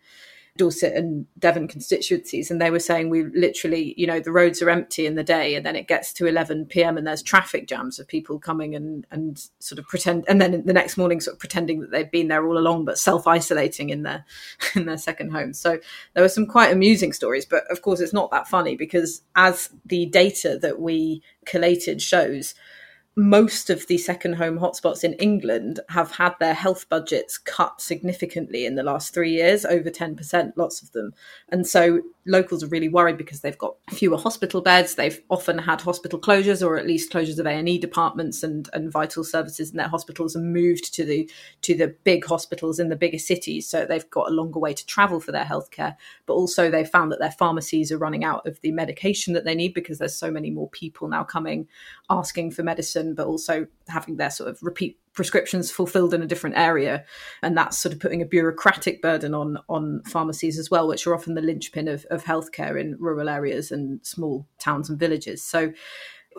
Dorset 0.58 0.94
and 0.94 1.26
Devon 1.40 1.68
constituencies, 1.68 2.52
and 2.52 2.60
they 2.60 2.72
were 2.72 2.80
saying 2.80 3.10
we 3.10 3.24
literally, 3.26 3.94
you 3.98 4.08
know, 4.08 4.20
the 4.20 4.32
roads 4.32 4.62
are 4.62 4.70
empty 4.70 5.06
in 5.06 5.16
the 5.16 5.24
day, 5.24 5.56
and 5.56 5.66
then 5.66 5.76
it 5.76 5.88
gets 5.88 6.12
to 6.14 6.26
11 6.26 6.66
p.m. 6.66 6.98
and 6.98 7.08
there's 7.08 7.22
traffic 7.22 7.68
jams 7.68 8.00
of 8.00 8.08
people 8.08 8.40
coming 8.40 8.76
and 8.76 9.06
and 9.12 9.48
sort 9.60 9.80
of 9.80 9.88
pretend, 9.88 10.26
and 10.28 10.42
then 10.42 10.64
the 10.66 10.74
next 10.74 10.98
morning 10.98 11.22
sort 11.22 11.36
of 11.36 11.40
pretending 11.40 11.80
that 11.82 11.92
they've 11.92 12.12
been 12.12 12.28
there 12.28 12.46
all 12.46 12.58
along, 12.58 12.86
but 12.86 12.98
self 12.98 13.28
isolating 13.28 13.90
in 13.90 14.04
their 14.04 14.26
in 14.76 14.86
their 14.86 14.98
second 14.98 15.32
home. 15.32 15.54
So 15.54 15.80
there 16.14 16.24
were 16.24 16.30
some 16.30 16.48
quite 16.48 16.72
amusing 16.72 17.14
stories, 17.14 17.46
but 17.46 17.64
of 17.72 17.82
course 17.82 18.00
it's 18.00 18.14
not 18.14 18.32
that 18.32 18.48
funny 18.48 18.76
because 18.76 19.22
as 19.36 19.70
the 19.86 20.06
data 20.08 20.58
that 20.62 20.80
we 20.80 21.22
collated 21.46 22.02
shows 22.02 22.56
most 23.18 23.72
of 23.72 23.88
the 23.88 23.98
second 23.98 24.34
home 24.34 24.60
hotspots 24.60 25.04
in 25.04 25.14
England 25.14 25.80
have 25.90 26.12
had 26.12 26.36
their 26.40 26.54
health 26.54 26.88
budgets 26.88 27.40
cut 27.40 27.82
significantly 27.82 28.64
in 28.64 28.76
the 28.76 28.84
last 28.84 29.12
three 29.12 29.32
years, 29.32 29.66
over 29.66 29.90
10%, 29.90 30.52
lots 30.56 30.84
of 30.84 30.92
them. 30.92 31.14
And 31.50 31.66
so 31.66 32.02
locals 32.28 32.64
are 32.64 32.68
really 32.68 32.90
worried 32.90 33.18
because 33.18 33.42
they've 33.42 33.58
got 33.58 33.76
fewer 33.90 34.18
hospital 34.18 34.62
beds. 34.62 34.96
They've 34.96 35.22
often 35.30 35.58
had 35.58 35.82
hospital 35.82 36.20
closures 36.20 36.66
or 36.66 36.78
at 36.78 36.86
least 36.86 37.12
closures 37.12 37.40
of 37.40 37.46
A&E 37.46 37.78
departments 37.80 38.44
and, 38.44 38.70
and 38.74 38.92
vital 38.92 39.24
services 39.24 39.72
in 39.72 39.78
their 39.78 39.88
hospitals 39.88 40.36
and 40.36 40.54
moved 40.54 40.94
to 40.96 41.06
the 41.06 41.30
to 41.62 41.76
the 41.76 41.96
big 42.04 42.26
hospitals 42.26 42.80
in 42.80 42.90
the 42.90 42.96
bigger 42.96 43.18
cities. 43.18 43.68
So 43.68 43.86
they've 43.86 44.10
got 44.10 44.30
a 44.30 44.34
longer 44.34 44.60
way 44.60 44.74
to 44.74 44.86
travel 44.86 45.20
for 45.20 45.32
their 45.32 45.46
healthcare. 45.46 45.96
But 46.26 46.34
also 46.34 46.70
they've 46.70 46.88
found 46.88 47.12
that 47.12 47.20
their 47.20 47.32
pharmacies 47.32 47.92
are 47.92 47.98
running 47.98 48.24
out 48.24 48.46
of 48.46 48.60
the 48.62 48.72
medication 48.72 49.34
that 49.34 49.46
they 49.46 49.56
need 49.56 49.74
because 49.74 49.98
there's 49.98 50.16
so 50.16 50.30
many 50.32 50.52
more 50.52 50.70
people 50.70 51.08
now 51.08 51.24
coming 51.24 51.68
asking 52.10 52.52
for 52.52 52.64
medicine, 52.64 53.16
but 53.16 53.28
also 53.28 53.68
having 53.88 54.18
their 54.18 54.30
sort 54.30 54.50
of 54.50 54.62
repeat 54.62 55.00
prescriptions 55.18 55.72
fulfilled 55.72 56.14
in 56.14 56.22
a 56.22 56.28
different 56.28 56.56
area 56.56 57.04
and 57.42 57.58
that's 57.58 57.80
sort 57.80 57.92
of 57.92 58.00
putting 58.00 58.22
a 58.22 58.26
bureaucratic 58.26 59.02
burden 59.02 59.34
on 59.34 59.58
on 59.68 60.00
pharmacies 60.06 60.60
as 60.60 60.70
well 60.70 60.88
which 60.88 61.08
are 61.08 61.16
often 61.16 61.34
the 61.34 61.42
linchpin 61.42 61.88
of, 61.88 62.06
of 62.12 62.24
healthcare 62.24 62.80
in 62.80 62.96
rural 63.00 63.28
areas 63.28 63.72
and 63.72 64.00
small 64.06 64.48
towns 64.60 64.92
and 64.92 65.00
villages 65.00 65.44
so 65.44 65.74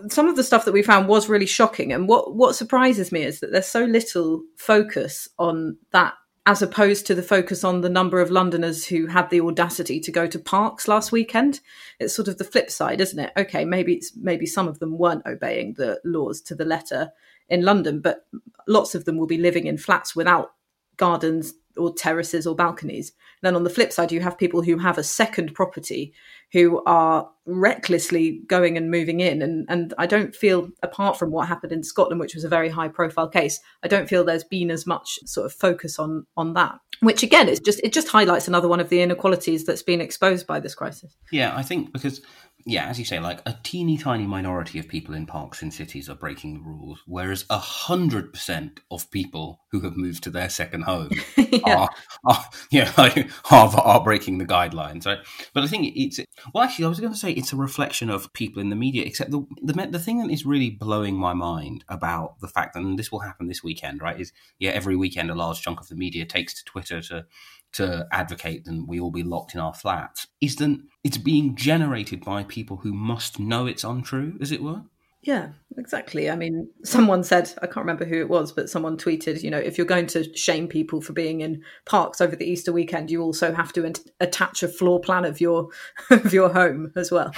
some 0.09 0.29
of 0.29 0.37
the 0.37 0.45
stuff 0.45 0.65
that 0.65 0.71
we 0.71 0.81
found 0.81 1.09
was 1.09 1.29
really 1.29 1.45
shocking 1.45 1.93
and 1.93 2.09
what 2.09 2.37
what 2.37 2.55
surprises 2.55 3.11
me 3.11 3.25
is 3.25 3.41
that 3.41 3.51
there's 3.51 3.67
so 3.67 3.85
little 3.85 4.45
focus 4.57 5.29
on 5.41 5.77
that 5.91 6.15
as 6.47 6.63
opposed 6.63 7.05
to 7.05 7.17
the 7.17 7.23
focus 7.23 7.63
on 7.65 7.83
the 7.83 7.91
number 7.91 8.21
of 8.21 8.31
Londoners 8.31 8.87
who 8.87 9.07
had 9.07 9.29
the 9.29 9.41
audacity 9.41 10.01
to 10.01 10.11
go 10.11 10.27
to 10.27 10.39
parks 10.39 10.89
last 10.89 11.13
weekend. 11.13 11.61
It's 12.01 12.17
sort 12.17 12.27
of 12.27 12.39
the 12.39 12.45
flip 12.45 12.71
side, 12.71 13.03
isn't 13.03 13.19
it? 13.19 13.33
Okay, 13.37 13.67
maybe 13.67 14.01
maybe 14.17 14.47
some 14.47 14.67
of 14.67 14.79
them 14.79 14.97
weren't 14.97 15.27
obeying 15.27 15.75
the 15.75 16.01
laws 16.05 16.41
to 16.43 16.55
the 16.55 16.65
letter 16.65 17.13
in 17.49 17.63
London, 17.63 18.01
but 18.01 18.27
lots 18.67 18.95
of 18.95 19.05
them 19.05 19.17
will 19.17 19.27
be 19.27 19.39
living 19.39 19.67
in 19.67 19.79
flats 19.79 20.15
without 20.15 20.53
gardens 20.97 21.55
or 21.77 21.95
terraces 21.95 22.47
or 22.47 22.55
balconies. 22.55 23.13
Then 23.41 23.55
on 23.55 23.65
the 23.65 23.71
flip 23.71 23.93
side, 23.93 24.11
you 24.11 24.21
have 24.21 24.37
people 24.37 24.63
who 24.63 24.79
have 24.79 24.99
a 24.99 25.05
second 25.05 25.55
property 25.55 26.13
who 26.53 26.83
are 26.87 27.31
recklessly 27.47 28.43
going 28.47 28.77
and 28.77 28.91
moving 28.91 29.21
in. 29.21 29.43
And, 29.43 29.65
and 29.69 29.95
I 29.97 30.07
don't 30.07 30.35
feel, 30.35 30.71
apart 30.83 31.19
from 31.19 31.31
what 31.31 31.47
happened 31.47 31.73
in 31.73 31.83
Scotland, 31.83 32.21
which 32.21 32.35
was 32.35 32.45
a 32.45 32.49
very 32.49 32.69
high 32.69 32.89
profile 32.89 33.29
case, 33.29 33.61
I 33.83 33.89
don't 33.89 34.09
feel 34.09 34.25
there's 34.25 34.45
been 34.45 34.71
as 34.71 34.87
much 34.87 35.21
sort 35.25 35.47
of 35.47 35.53
focus 35.53 35.99
on 35.99 36.27
on 36.37 36.55
that. 36.55 36.79
Which 37.01 37.23
again 37.23 37.49
is 37.49 37.61
just 37.61 37.81
it 37.85 37.93
just 37.93 38.09
highlights 38.09 38.49
another 38.49 38.67
one 38.67 38.81
of 38.81 38.89
the 38.89 39.01
inequalities 39.01 39.65
that's 39.65 39.85
been 39.85 40.01
exposed 40.01 40.49
by 40.49 40.59
this 40.59 40.75
crisis. 40.75 41.17
Yeah, 41.31 41.57
I 41.57 41.63
think 41.63 41.93
because 41.93 42.21
yeah, 42.67 42.87
as 42.87 42.99
you 42.99 43.05
say, 43.05 43.21
like 43.21 43.41
a 43.47 43.57
teeny 43.63 43.97
tiny 43.97 44.27
minority 44.27 44.79
of 44.79 44.89
people 44.89 45.15
in 45.15 45.27
parks 45.27 45.63
in 45.63 45.71
cities 45.71 46.09
are 46.09 46.15
breaking 46.15 46.55
the 46.55 46.61
rules, 46.61 47.03
whereas 47.07 47.45
a 47.49 47.59
hundred 47.59 48.33
percent 48.33 48.81
of 48.91 49.11
people 49.11 49.61
who 49.71 49.81
have 49.81 49.97
moved 49.97 50.25
to 50.25 50.31
their 50.31 50.49
second 50.49 50.83
home 50.83 51.11
yeah. 51.37 51.77
are, 51.77 51.89
are, 52.25 52.45
yeah, 52.71 52.93
are, 53.51 53.69
are 53.81 54.05
breaking 54.05 54.39
the 54.39 54.45
guidelines, 54.45 55.07
right? 55.07 55.21
But 55.55 55.65
I 55.65 55.67
think 55.69 55.93
it's 55.97 56.21
well, 56.53 56.65
actually, 56.65 56.87
I 56.87 56.89
was 56.89 57.01
going 57.01 57.13
to 57.13 57.19
say 57.19 57.31
it's 57.33 57.53
a 57.53 57.57
reflection 57.57 58.11
of 58.11 58.33
people 58.33 58.61
in 58.61 58.71
the 58.71 58.77
media. 58.77 59.05
Except 59.05 59.31
the 59.31 59.47
the 59.63 59.73
the 59.87 60.01
thing 60.01 60.19
that 60.19 60.31
is 60.31 60.45
really 60.45 60.71
blowing 60.71 61.17
my 61.17 61.35
mind 61.35 61.85
about 61.89 62.41
the 62.41 62.49
fact 62.49 62.75
that 62.75 62.83
and 62.83 62.99
this 62.99 63.13
will 63.13 63.21
happen 63.21 63.47
this 63.47 63.63
weekend, 63.63 64.03
right? 64.03 64.21
Is 64.21 64.33
yeah, 64.59 64.71
every 64.71 64.97
weekend 64.97 65.31
a 65.31 65.35
large 65.35 65.63
chunk 65.63 65.81
of 65.81 65.89
the 65.89 65.95
media 65.95 66.27
takes 66.27 66.55
to 66.55 66.65
Twitter 66.65 67.01
to 67.03 67.25
to 67.73 68.07
advocate 68.13 68.65
that 68.65 68.85
we 68.87 68.99
all 68.99 69.11
be 69.11 69.23
locked 69.23 69.55
in 69.55 69.61
our 69.61 69.75
flats 69.75 70.27
is 70.41 70.57
that 70.57 70.81
it's 71.05 71.19
being 71.19 71.55
generated 71.55 72.25
by 72.25 72.45
people 72.45 72.79
who 72.79 72.93
must 72.93 73.39
know 73.39 73.67
it's 73.67 73.85
untrue, 73.85 74.37
as 74.41 74.53
it 74.53 74.63
were. 74.63 74.83
Yeah, 75.23 75.49
exactly. 75.77 76.31
I 76.31 76.37
mean, 76.37 76.71
someone 76.85 77.25
said, 77.25 77.53
I 77.61 77.67
can't 77.67 77.79
remember 77.79 78.05
who 78.05 78.21
it 78.21 78.29
was, 78.29 78.53
but 78.53 78.71
someone 78.71 78.97
tweeted, 78.97 79.43
you 79.43 79.51
know, 79.51 79.59
if 79.59 79.77
you're 79.77 79.87
going 79.87 80.07
to 80.09 80.35
shame 80.37 80.69
people 80.69 81.01
for 81.01 81.13
being 81.13 81.41
in 81.41 81.63
parks 81.87 82.21
over 82.21 82.37
the 82.37 82.49
Easter 82.49 82.73
weekend, 82.73 83.11
you 83.11 83.21
also 83.21 83.53
have 83.53 83.73
to 83.75 83.93
attach 84.21 84.63
a 84.63 84.69
floor 84.69 85.01
plan 85.01 85.25
of 85.25 85.41
your 85.41 85.71
of 86.11 86.33
your 86.33 86.51
home 86.51 86.93
as 86.95 87.11
well. 87.11 87.33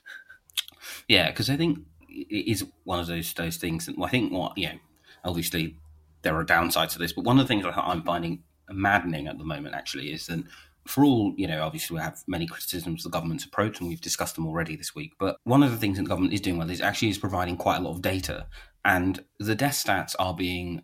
yeah, 1.08 1.30
because 1.30 1.50
I 1.50 1.56
think 1.56 1.80
it 2.08 2.50
is 2.50 2.64
one 2.84 3.00
of 3.00 3.08
those 3.08 3.34
those 3.34 3.56
things. 3.56 3.86
That, 3.86 3.96
I 4.00 4.08
think 4.08 4.32
what 4.32 4.56
you 4.56 4.68
know, 4.68 4.78
obviously 5.24 5.76
there 6.22 6.36
are 6.36 6.44
downsides 6.44 6.92
to 6.92 6.98
this, 6.98 7.12
but 7.12 7.24
one 7.24 7.38
of 7.38 7.46
the 7.46 7.48
things 7.48 7.66
I'm 7.66 8.02
finding 8.04 8.44
maddening 8.72 9.26
at 9.26 9.38
the 9.38 9.44
moment 9.44 9.74
actually 9.74 10.12
is 10.12 10.26
that 10.26 10.44
for 10.86 11.04
all, 11.04 11.34
you 11.36 11.46
know, 11.46 11.62
obviously 11.62 11.94
we 11.94 12.00
have 12.00 12.22
many 12.26 12.46
criticisms 12.46 13.04
of 13.04 13.12
the 13.12 13.16
government's 13.16 13.44
approach 13.44 13.80
and 13.80 13.88
we've 13.88 14.00
discussed 14.00 14.34
them 14.34 14.46
already 14.46 14.76
this 14.76 14.94
week. 14.94 15.12
But 15.18 15.36
one 15.44 15.62
of 15.62 15.70
the 15.70 15.76
things 15.76 15.96
that 15.96 16.04
the 16.04 16.08
government 16.08 16.34
is 16.34 16.40
doing 16.40 16.58
well 16.58 16.70
is 16.70 16.80
actually 16.80 17.10
is 17.10 17.18
providing 17.18 17.56
quite 17.56 17.76
a 17.76 17.80
lot 17.80 17.92
of 17.92 18.02
data. 18.02 18.46
And 18.84 19.22
the 19.38 19.54
death 19.54 19.74
stats 19.74 20.14
are 20.18 20.34
being 20.34 20.82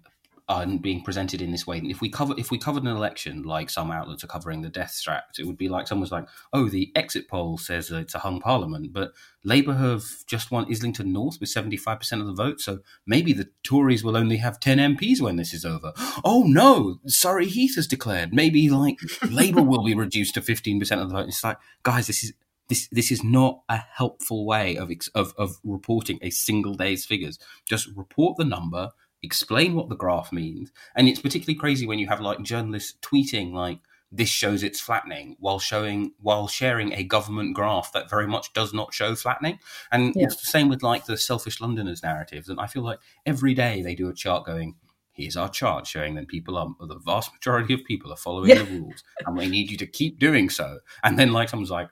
and 0.48 0.80
being 0.80 1.02
presented 1.02 1.42
in 1.42 1.50
this 1.50 1.66
way. 1.66 1.78
And 1.78 1.90
if 1.90 2.00
we 2.00 2.08
cover 2.08 2.34
if 2.38 2.50
we 2.50 2.58
covered 2.58 2.84
an 2.84 2.88
election 2.88 3.42
like 3.42 3.68
some 3.68 3.90
outlets 3.90 4.22
are 4.22 4.28
covering 4.28 4.62
the 4.62 4.68
death 4.68 4.92
stats, 4.92 5.38
it 5.38 5.46
would 5.46 5.56
be 5.56 5.68
like 5.68 5.88
someone's 5.88 6.12
like, 6.12 6.28
"Oh, 6.52 6.68
the 6.68 6.92
exit 6.94 7.28
poll 7.28 7.58
says 7.58 7.90
it's 7.90 8.14
a 8.14 8.20
hung 8.20 8.40
parliament, 8.40 8.92
but 8.92 9.12
Labour 9.42 9.74
have 9.74 10.04
just 10.26 10.50
won 10.50 10.66
Islington 10.70 11.12
North 11.12 11.40
with 11.40 11.48
seventy 11.48 11.76
five 11.76 11.98
percent 11.98 12.20
of 12.20 12.28
the 12.28 12.32
vote, 12.32 12.60
so 12.60 12.80
maybe 13.06 13.32
the 13.32 13.48
Tories 13.64 14.04
will 14.04 14.16
only 14.16 14.36
have 14.36 14.60
ten 14.60 14.78
MPs 14.78 15.20
when 15.20 15.36
this 15.36 15.52
is 15.52 15.64
over." 15.64 15.92
Oh 16.24 16.44
no, 16.46 17.00
Surrey 17.06 17.46
Heath 17.46 17.74
has 17.74 17.88
declared 17.88 18.32
maybe 18.32 18.70
like 18.70 19.00
Labour 19.28 19.62
will 19.62 19.84
be 19.84 19.94
reduced 19.94 20.34
to 20.34 20.42
fifteen 20.42 20.78
percent 20.78 21.00
of 21.00 21.08
the 21.08 21.14
vote. 21.16 21.28
It's 21.28 21.42
like, 21.42 21.58
guys, 21.82 22.06
this 22.06 22.22
is 22.22 22.32
this 22.68 22.88
this 22.88 23.10
is 23.10 23.22
not 23.22 23.62
a 23.68 23.78
helpful 23.78 24.46
way 24.46 24.76
of 24.76 24.90
of 25.14 25.34
of 25.36 25.58
reporting 25.64 26.18
a 26.22 26.30
single 26.30 26.74
day's 26.74 27.04
figures. 27.04 27.38
Just 27.64 27.88
report 27.96 28.36
the 28.36 28.44
number 28.44 28.90
explain 29.26 29.74
what 29.74 29.88
the 29.88 29.96
graph 29.96 30.32
means. 30.32 30.72
And 30.94 31.08
it's 31.08 31.20
particularly 31.20 31.58
crazy 31.58 31.86
when 31.86 31.98
you 31.98 32.08
have 32.08 32.20
like 32.20 32.42
journalists 32.42 32.94
tweeting 33.02 33.52
like 33.52 33.80
this 34.12 34.28
shows 34.28 34.62
it's 34.62 34.80
flattening 34.80 35.36
while 35.40 35.58
showing 35.58 36.12
while 36.20 36.46
sharing 36.46 36.92
a 36.92 37.02
government 37.02 37.54
graph 37.54 37.92
that 37.92 38.08
very 38.08 38.26
much 38.26 38.52
does 38.52 38.72
not 38.72 38.94
show 38.94 39.14
flattening. 39.14 39.58
And 39.90 40.14
yeah. 40.14 40.24
it's 40.24 40.36
the 40.36 40.46
same 40.46 40.68
with 40.68 40.82
like 40.82 41.06
the 41.06 41.16
selfish 41.16 41.60
Londoners 41.60 42.02
narratives. 42.02 42.48
And 42.48 42.60
I 42.60 42.66
feel 42.66 42.82
like 42.82 43.00
every 43.26 43.52
day 43.52 43.82
they 43.82 43.94
do 43.94 44.08
a 44.08 44.14
chart 44.14 44.46
going, 44.46 44.76
here's 45.12 45.36
our 45.36 45.48
chart 45.48 45.86
showing 45.86 46.14
that 46.14 46.28
people 46.28 46.56
are 46.56 46.68
the 46.80 46.98
vast 46.98 47.32
majority 47.32 47.74
of 47.74 47.84
people 47.84 48.12
are 48.12 48.16
following 48.16 48.50
yeah. 48.50 48.62
the 48.62 48.64
rules 48.64 49.02
and 49.24 49.36
we 49.36 49.48
need 49.48 49.70
you 49.70 49.76
to 49.78 49.86
keep 49.86 50.18
doing 50.18 50.48
so. 50.50 50.78
And 51.02 51.18
then 51.18 51.32
like 51.32 51.48
someone's 51.48 51.70
like, 51.70 51.88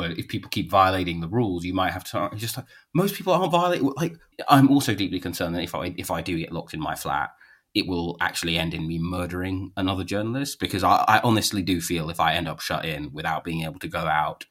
but 0.00 0.18
if 0.18 0.28
people 0.28 0.48
keep 0.48 0.70
violating 0.70 1.20
the 1.20 1.28
rules, 1.28 1.62
you 1.62 1.74
might 1.74 1.92
have 1.92 2.04
to 2.04 2.30
just 2.36 2.56
like 2.56 2.64
most 2.94 3.14
people 3.14 3.34
aren't 3.34 3.52
violating. 3.52 3.92
Like 3.96 4.16
I'm 4.48 4.70
also 4.70 4.94
deeply 4.94 5.20
concerned 5.20 5.54
that 5.54 5.62
if 5.62 5.74
I 5.74 5.94
if 5.98 6.10
I 6.10 6.22
do 6.22 6.38
get 6.38 6.52
locked 6.52 6.72
in 6.72 6.80
my 6.80 6.94
flat, 6.94 7.30
it 7.74 7.86
will 7.86 8.16
actually 8.18 8.56
end 8.56 8.72
in 8.72 8.88
me 8.88 8.98
murdering 8.98 9.72
another 9.76 10.02
journalist 10.02 10.58
because 10.58 10.82
I, 10.82 11.04
I 11.06 11.20
honestly 11.22 11.60
do 11.60 11.82
feel 11.82 12.08
if 12.08 12.18
I 12.18 12.34
end 12.34 12.48
up 12.48 12.60
shut 12.60 12.86
in 12.86 13.12
without 13.12 13.44
being 13.44 13.62
able 13.64 13.78
to 13.80 13.88
go 13.88 13.98
out 13.98 14.46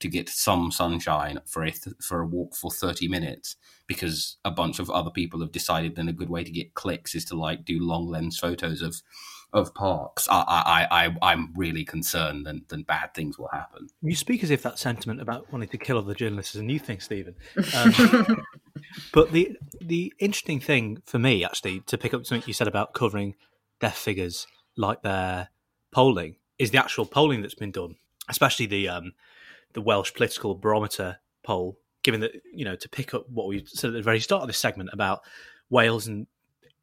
to 0.00 0.08
get 0.08 0.30
some 0.30 0.72
sunshine 0.72 1.38
for 1.46 1.62
a 1.64 1.70
th- 1.70 1.96
for 2.00 2.22
a 2.22 2.26
walk 2.26 2.56
for 2.56 2.70
30 2.70 3.06
minutes 3.06 3.56
because 3.86 4.38
a 4.42 4.50
bunch 4.50 4.78
of 4.78 4.88
other 4.88 5.10
people 5.10 5.40
have 5.40 5.52
decided 5.52 5.96
then 5.96 6.08
a 6.08 6.14
good 6.14 6.30
way 6.30 6.42
to 6.44 6.50
get 6.50 6.72
clicks 6.72 7.14
is 7.14 7.26
to 7.26 7.36
like 7.36 7.66
do 7.66 7.78
long 7.78 8.08
lens 8.08 8.38
photos 8.38 8.80
of 8.80 9.02
of 9.54 9.72
parks, 9.72 10.28
I, 10.28 10.42
I, 10.90 11.06
I, 11.06 11.16
I'm 11.22 11.52
really 11.54 11.84
concerned 11.84 12.44
that, 12.46 12.68
that 12.68 12.86
bad 12.86 13.14
things 13.14 13.38
will 13.38 13.48
happen. 13.48 13.88
You 14.02 14.16
speak 14.16 14.42
as 14.42 14.50
if 14.50 14.62
that 14.62 14.80
sentiment 14.80 15.20
about 15.20 15.50
wanting 15.52 15.68
to 15.68 15.78
kill 15.78 15.96
other 15.96 16.12
journalists 16.12 16.56
is 16.56 16.60
a 16.60 16.64
new 16.64 16.78
thing, 16.78 17.00
Stephen. 17.00 17.36
Um, 17.74 18.44
but 19.12 19.32
the 19.32 19.56
the 19.80 20.12
interesting 20.18 20.60
thing 20.60 21.02
for 21.06 21.18
me, 21.18 21.44
actually, 21.44 21.80
to 21.80 21.96
pick 21.96 22.12
up 22.12 22.26
something 22.26 22.46
you 22.46 22.52
said 22.52 22.68
about 22.68 22.92
covering 22.92 23.34
death 23.80 23.96
figures 23.96 24.46
like 24.76 25.02
their 25.02 25.48
polling, 25.90 26.36
is 26.58 26.70
the 26.70 26.78
actual 26.78 27.06
polling 27.06 27.42
that's 27.42 27.54
been 27.54 27.70
done, 27.70 27.96
especially 28.28 28.66
the 28.66 28.88
um, 28.88 29.12
the 29.72 29.80
Welsh 29.80 30.12
political 30.14 30.54
barometer 30.54 31.18
poll. 31.42 31.78
Given 32.02 32.20
that 32.20 32.32
you 32.52 32.64
know, 32.64 32.76
to 32.76 32.88
pick 32.88 33.14
up 33.14 33.28
what 33.30 33.46
we 33.46 33.64
said 33.66 33.88
at 33.88 33.94
the 33.94 34.02
very 34.02 34.20
start 34.20 34.42
of 34.42 34.48
this 34.48 34.58
segment 34.58 34.90
about 34.92 35.22
Wales 35.70 36.06
and 36.06 36.26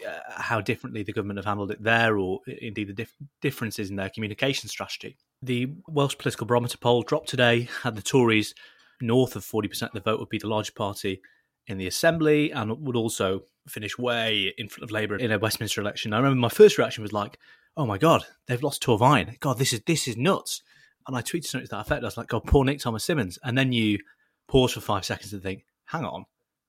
uh, 0.07 0.19
how 0.41 0.61
differently 0.61 1.03
the 1.03 1.13
government 1.13 1.37
have 1.37 1.45
handled 1.45 1.71
it 1.71 1.81
there, 1.81 2.17
or 2.17 2.39
indeed 2.47 2.87
the 2.87 2.93
dif- 2.93 3.15
differences 3.41 3.89
in 3.89 3.95
their 3.95 4.09
communication 4.09 4.69
strategy. 4.69 5.17
The 5.41 5.73
Welsh 5.87 6.17
political 6.17 6.47
barometer 6.47 6.77
poll 6.77 7.03
dropped 7.03 7.29
today, 7.29 7.69
had 7.83 7.95
the 7.95 8.01
Tories 8.01 8.53
north 9.01 9.35
of 9.35 9.43
40% 9.43 9.81
of 9.81 9.91
the 9.93 9.99
vote 9.99 10.19
would 10.19 10.29
be 10.29 10.37
the 10.37 10.47
largest 10.47 10.75
party 10.75 11.21
in 11.67 11.77
the 11.77 11.87
Assembly 11.87 12.51
and 12.51 12.85
would 12.85 12.95
also 12.95 13.41
finish 13.67 13.97
way 13.97 14.53
in 14.57 14.67
front 14.67 14.83
of 14.83 14.91
Labour 14.91 15.15
in 15.17 15.31
a 15.31 15.39
Westminster 15.39 15.81
election. 15.81 16.13
I 16.13 16.17
remember 16.17 16.39
my 16.39 16.49
first 16.49 16.77
reaction 16.77 17.01
was 17.01 17.13
like, 17.13 17.37
oh 17.77 17.85
my 17.85 17.97
God, 17.97 18.25
they've 18.47 18.61
lost 18.61 18.83
Torfaen. 18.83 19.39
God, 19.39 19.57
this 19.57 19.73
is 19.73 19.81
this 19.85 20.07
is 20.07 20.17
nuts. 20.17 20.61
And 21.07 21.17
I 21.17 21.21
tweeted 21.21 21.45
something 21.45 21.67
to 21.67 21.71
that 21.71 21.81
effect. 21.81 22.03
I 22.03 22.05
was 22.05 22.17
like, 22.17 22.27
God, 22.27 22.43
poor 22.45 22.63
Nick 22.63 22.79
Thomas-Symonds. 22.79 23.39
And 23.43 23.57
then 23.57 23.71
you 23.71 23.99
pause 24.47 24.73
for 24.73 24.81
five 24.81 25.03
seconds 25.03 25.33
and 25.33 25.41
think, 25.41 25.65
hang 25.85 26.05
on, 26.05 26.25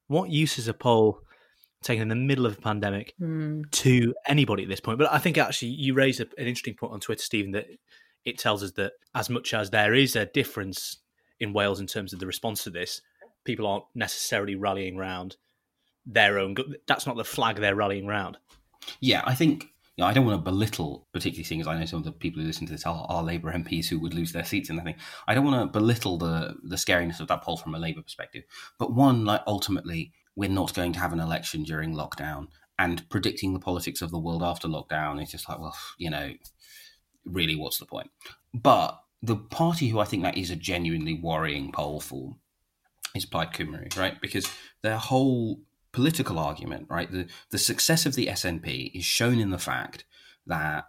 what 0.08 0.30
use 0.30 0.58
is 0.58 0.68
a 0.68 0.74
poll 0.74 1.20
taken 1.82 2.02
in 2.02 2.08
the 2.08 2.14
middle 2.14 2.46
of 2.46 2.58
a 2.58 2.60
pandemic 2.60 3.14
mm. 3.20 3.70
to 3.70 4.14
anybody 4.26 4.62
at 4.62 4.68
this 4.68 4.80
point. 4.80 4.98
But 4.98 5.12
I 5.12 5.18
think 5.18 5.38
actually 5.38 5.68
you 5.68 5.94
raise 5.94 6.20
a, 6.20 6.24
an 6.38 6.46
interesting 6.46 6.74
point 6.74 6.92
on 6.92 7.00
Twitter, 7.00 7.22
Stephen, 7.22 7.52
that 7.52 7.66
it 8.24 8.38
tells 8.38 8.62
us 8.62 8.72
that 8.72 8.92
as 9.14 9.28
much 9.28 9.52
as 9.54 9.70
there 9.70 9.94
is 9.94 10.16
a 10.16 10.26
difference 10.26 10.98
in 11.40 11.52
Wales 11.52 11.80
in 11.80 11.86
terms 11.86 12.12
of 12.12 12.20
the 12.20 12.26
response 12.26 12.64
to 12.64 12.70
this, 12.70 13.02
people 13.44 13.66
aren't 13.66 13.84
necessarily 13.94 14.54
rallying 14.54 14.98
around 14.98 15.36
their 16.06 16.38
own. 16.38 16.56
That's 16.86 17.06
not 17.06 17.16
the 17.16 17.24
flag 17.24 17.56
they're 17.56 17.74
rallying 17.74 18.08
around. 18.08 18.38
Yeah, 19.00 19.22
I 19.24 19.34
think 19.34 19.72
you 19.96 20.02
know, 20.02 20.08
I 20.08 20.14
don't 20.14 20.24
want 20.24 20.38
to 20.42 20.50
belittle 20.50 21.06
particularly 21.12 21.44
seeing 21.44 21.60
as 21.60 21.66
I 21.66 21.78
know 21.78 21.84
some 21.84 21.98
of 21.98 22.04
the 22.04 22.12
people 22.12 22.40
who 22.40 22.46
listen 22.46 22.66
to 22.66 22.72
this 22.72 22.86
are, 22.86 23.06
are 23.08 23.22
Labour 23.22 23.52
MPs 23.52 23.88
who 23.88 23.98
would 24.00 24.14
lose 24.14 24.32
their 24.32 24.44
seats 24.44 24.70
and 24.70 24.78
everything. 24.78 25.00
I 25.28 25.34
don't 25.34 25.44
want 25.44 25.60
to 25.60 25.78
belittle 25.78 26.16
the 26.16 26.56
the 26.62 26.76
scariness 26.76 27.20
of 27.20 27.28
that 27.28 27.42
poll 27.42 27.58
from 27.58 27.74
a 27.74 27.78
Labour 27.78 28.02
perspective. 28.02 28.44
But 28.78 28.94
one, 28.94 29.24
like 29.24 29.42
ultimately, 29.46 30.12
we're 30.36 30.50
not 30.50 30.74
going 30.74 30.92
to 30.92 30.98
have 30.98 31.12
an 31.12 31.20
election 31.20 31.62
during 31.62 31.94
lockdown 31.94 32.48
and 32.78 33.08
predicting 33.10 33.52
the 33.52 33.60
politics 33.60 34.02
of 34.02 34.10
the 34.10 34.18
world 34.18 34.42
after 34.42 34.66
lockdown 34.66 35.22
is 35.22 35.30
just 35.30 35.48
like, 35.48 35.60
well, 35.60 35.76
you 35.98 36.10
know, 36.10 36.32
really, 37.24 37.54
what's 37.54 37.78
the 37.78 37.86
point? 37.86 38.10
But 38.54 38.98
the 39.22 39.36
party 39.36 39.88
who 39.88 40.00
I 40.00 40.04
think 40.04 40.22
that 40.22 40.36
is 40.36 40.50
a 40.50 40.56
genuinely 40.56 41.14
worrying 41.14 41.70
poll 41.72 42.00
for 42.00 42.36
is 43.14 43.26
Plaid 43.26 43.52
Cymru, 43.52 43.96
right? 43.96 44.20
Because 44.20 44.50
their 44.82 44.96
whole 44.96 45.60
political 45.92 46.38
argument, 46.38 46.86
right? 46.88 47.10
The 47.10 47.28
the 47.50 47.58
success 47.58 48.06
of 48.06 48.14
the 48.14 48.26
SNP 48.26 48.90
is 48.94 49.04
shown 49.04 49.38
in 49.38 49.50
the 49.50 49.58
fact 49.58 50.04
that 50.46 50.84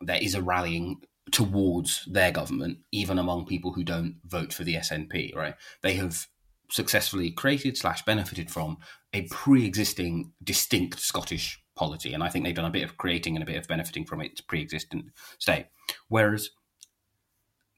there 0.00 0.22
is 0.22 0.34
a 0.34 0.42
rallying 0.42 1.00
towards 1.30 2.04
their 2.10 2.30
government, 2.30 2.78
even 2.90 3.18
among 3.18 3.46
people 3.46 3.72
who 3.72 3.84
don't 3.84 4.16
vote 4.24 4.52
for 4.52 4.64
the 4.64 4.74
SNP, 4.74 5.34
right? 5.34 5.54
They 5.82 5.94
have 5.94 6.26
successfully 6.72 7.30
created 7.30 7.76
slash 7.76 8.02
benefited 8.04 8.50
from 8.50 8.78
a 9.12 9.22
pre-existing 9.28 10.32
distinct 10.42 10.98
Scottish 11.00 11.62
polity, 11.76 12.14
and 12.14 12.22
I 12.22 12.28
think 12.28 12.44
they've 12.44 12.54
done 12.54 12.64
a 12.64 12.70
bit 12.70 12.84
of 12.84 12.96
creating 12.96 13.36
and 13.36 13.42
a 13.42 13.46
bit 13.46 13.58
of 13.58 13.68
benefiting 13.68 14.04
from 14.04 14.20
its 14.20 14.40
pre-existent 14.40 15.06
state. 15.38 15.66
Whereas 16.08 16.50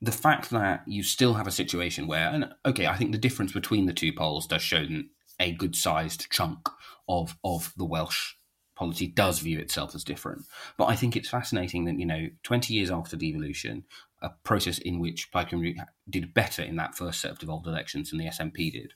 the 0.01 0.13
fact 0.13 0.51
that 0.51 0.83
you 0.87 1.03
still 1.03 1.35
have 1.35 1.47
a 1.47 1.53
situation 1.53 2.07
where, 2.07 2.29
and 2.29 2.51
okay, 2.65 2.87
I 2.87 2.97
think 2.97 3.13
the 3.13 3.19
difference 3.19 3.53
between 3.53 3.87
the 3.87 3.93
two 3.93 4.13
polls 4.13 4.47
does 4.47 4.63
show 4.63 4.81
that 4.81 5.05
a 5.41 5.53
good-sized 5.53 6.31
chunk 6.31 6.69
of 7.09 7.37
of 7.43 7.73
the 7.77 7.85
Welsh 7.85 8.35
polity 8.77 9.07
does 9.07 9.39
view 9.39 9.59
itself 9.59 9.95
as 9.95 10.05
different. 10.05 10.43
But 10.77 10.87
I 10.87 10.97
think 10.97 11.17
it's 11.17 11.29
fascinating 11.29 11.85
that, 11.85 11.99
you 11.99 12.07
know, 12.07 12.29
20 12.43 12.75
years 12.75 12.91
after 12.91 13.17
devolution, 13.17 13.85
a 14.25 14.35
process 14.43 14.78
in 14.78 14.99
which 14.99 15.31
Plaid 15.31 15.49
Cymru 15.49 15.75
did 16.09 16.35
better 16.35 16.62
in 16.62 16.76
that 16.76 16.95
first 16.95 17.21
set 17.21 17.31
of 17.31 17.38
devolved 17.38 17.66
elections 17.66 18.11
than 18.11 18.19
the 18.19 18.26
SNP 18.26 18.73
did. 18.73 18.95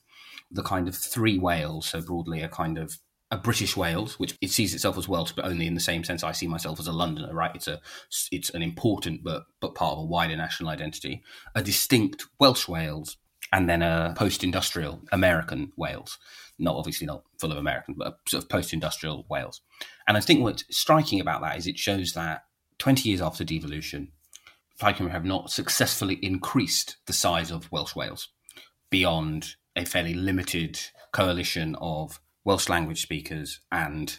The 0.50 0.62
kind 0.62 0.88
of 0.88 0.96
three 0.96 1.38
Wales, 1.38 1.88
so 1.88 2.00
broadly 2.00 2.42
a 2.42 2.48
kind 2.48 2.78
of 2.78 2.98
a 3.30 3.36
British 3.36 3.76
Wales, 3.76 4.18
which 4.18 4.36
it 4.40 4.50
sees 4.50 4.74
itself 4.74 4.96
as 4.96 5.06
Welsh, 5.06 5.32
but 5.32 5.44
only 5.44 5.66
in 5.66 5.74
the 5.74 5.80
same 5.80 6.02
sense 6.02 6.24
I 6.24 6.32
see 6.32 6.46
myself 6.46 6.80
as 6.80 6.86
a 6.86 6.92
Londoner, 6.92 7.34
right? 7.34 7.54
It's 7.54 7.68
a 7.68 7.80
it's 8.32 8.50
an 8.50 8.62
important 8.62 9.22
but 9.22 9.44
but 9.60 9.74
part 9.74 9.92
of 9.92 9.98
a 9.98 10.06
wider 10.06 10.36
national 10.36 10.70
identity. 10.70 11.22
A 11.54 11.62
distinct 11.62 12.24
Welsh 12.40 12.66
Wales, 12.66 13.18
and 13.52 13.68
then 13.68 13.82
a 13.82 14.14
post-industrial 14.16 15.02
American 15.12 15.72
Wales 15.76 16.18
not 16.58 16.76
obviously 16.76 17.06
not 17.06 17.22
full 17.38 17.52
of 17.52 17.58
Americans, 17.58 17.96
but 17.98 18.08
a 18.08 18.30
sort 18.30 18.42
of 18.42 18.48
post-industrial 18.48 19.26
Wales. 19.28 19.60
And 20.06 20.16
I 20.16 20.20
think 20.20 20.42
what's 20.42 20.64
striking 20.76 21.20
about 21.20 21.40
that 21.42 21.56
is 21.56 21.66
it 21.66 21.78
shows 21.78 22.12
that 22.14 22.44
20 22.78 23.08
years 23.08 23.20
after 23.20 23.44
devolution, 23.44 24.12
Plaid 24.78 24.96
have 24.96 25.24
not 25.24 25.50
successfully 25.50 26.18
increased 26.22 26.96
the 27.06 27.12
size 27.12 27.50
of 27.50 27.70
Welsh 27.72 27.96
Wales 27.96 28.28
beyond 28.90 29.56
a 29.76 29.84
fairly 29.84 30.14
limited 30.14 30.80
coalition 31.12 31.76
of 31.80 32.20
Welsh 32.44 32.68
language 32.68 33.02
speakers 33.02 33.60
and 33.72 34.18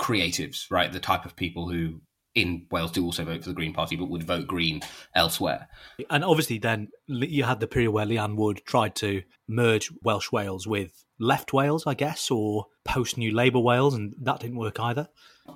creatives, 0.00 0.70
right? 0.70 0.92
The 0.92 1.00
type 1.00 1.24
of 1.24 1.36
people 1.36 1.68
who 1.68 2.00
in 2.34 2.66
Wales 2.70 2.92
do 2.92 3.04
also 3.04 3.24
vote 3.24 3.42
for 3.42 3.50
the 3.50 3.54
Green 3.54 3.74
Party, 3.74 3.96
but 3.96 4.08
would 4.08 4.22
vote 4.22 4.46
Green 4.46 4.80
elsewhere. 5.14 5.68
And 6.08 6.24
obviously, 6.24 6.58
then 6.58 6.88
you 7.06 7.44
had 7.44 7.60
the 7.60 7.66
period 7.66 7.90
where 7.90 8.06
Leanne 8.06 8.36
Wood 8.36 8.62
tried 8.64 8.94
to 8.96 9.22
merge 9.48 9.90
Welsh 10.02 10.32
Wales 10.32 10.66
with 10.66 11.04
left 11.18 11.52
Wales, 11.52 11.86
I 11.86 11.94
guess, 11.94 12.30
or 12.30 12.66
post 12.84 13.18
New 13.18 13.34
Labour 13.34 13.60
Wales, 13.60 13.94
and 13.94 14.14
that 14.22 14.40
didn't 14.40 14.56
work 14.56 14.80
either. 14.80 15.08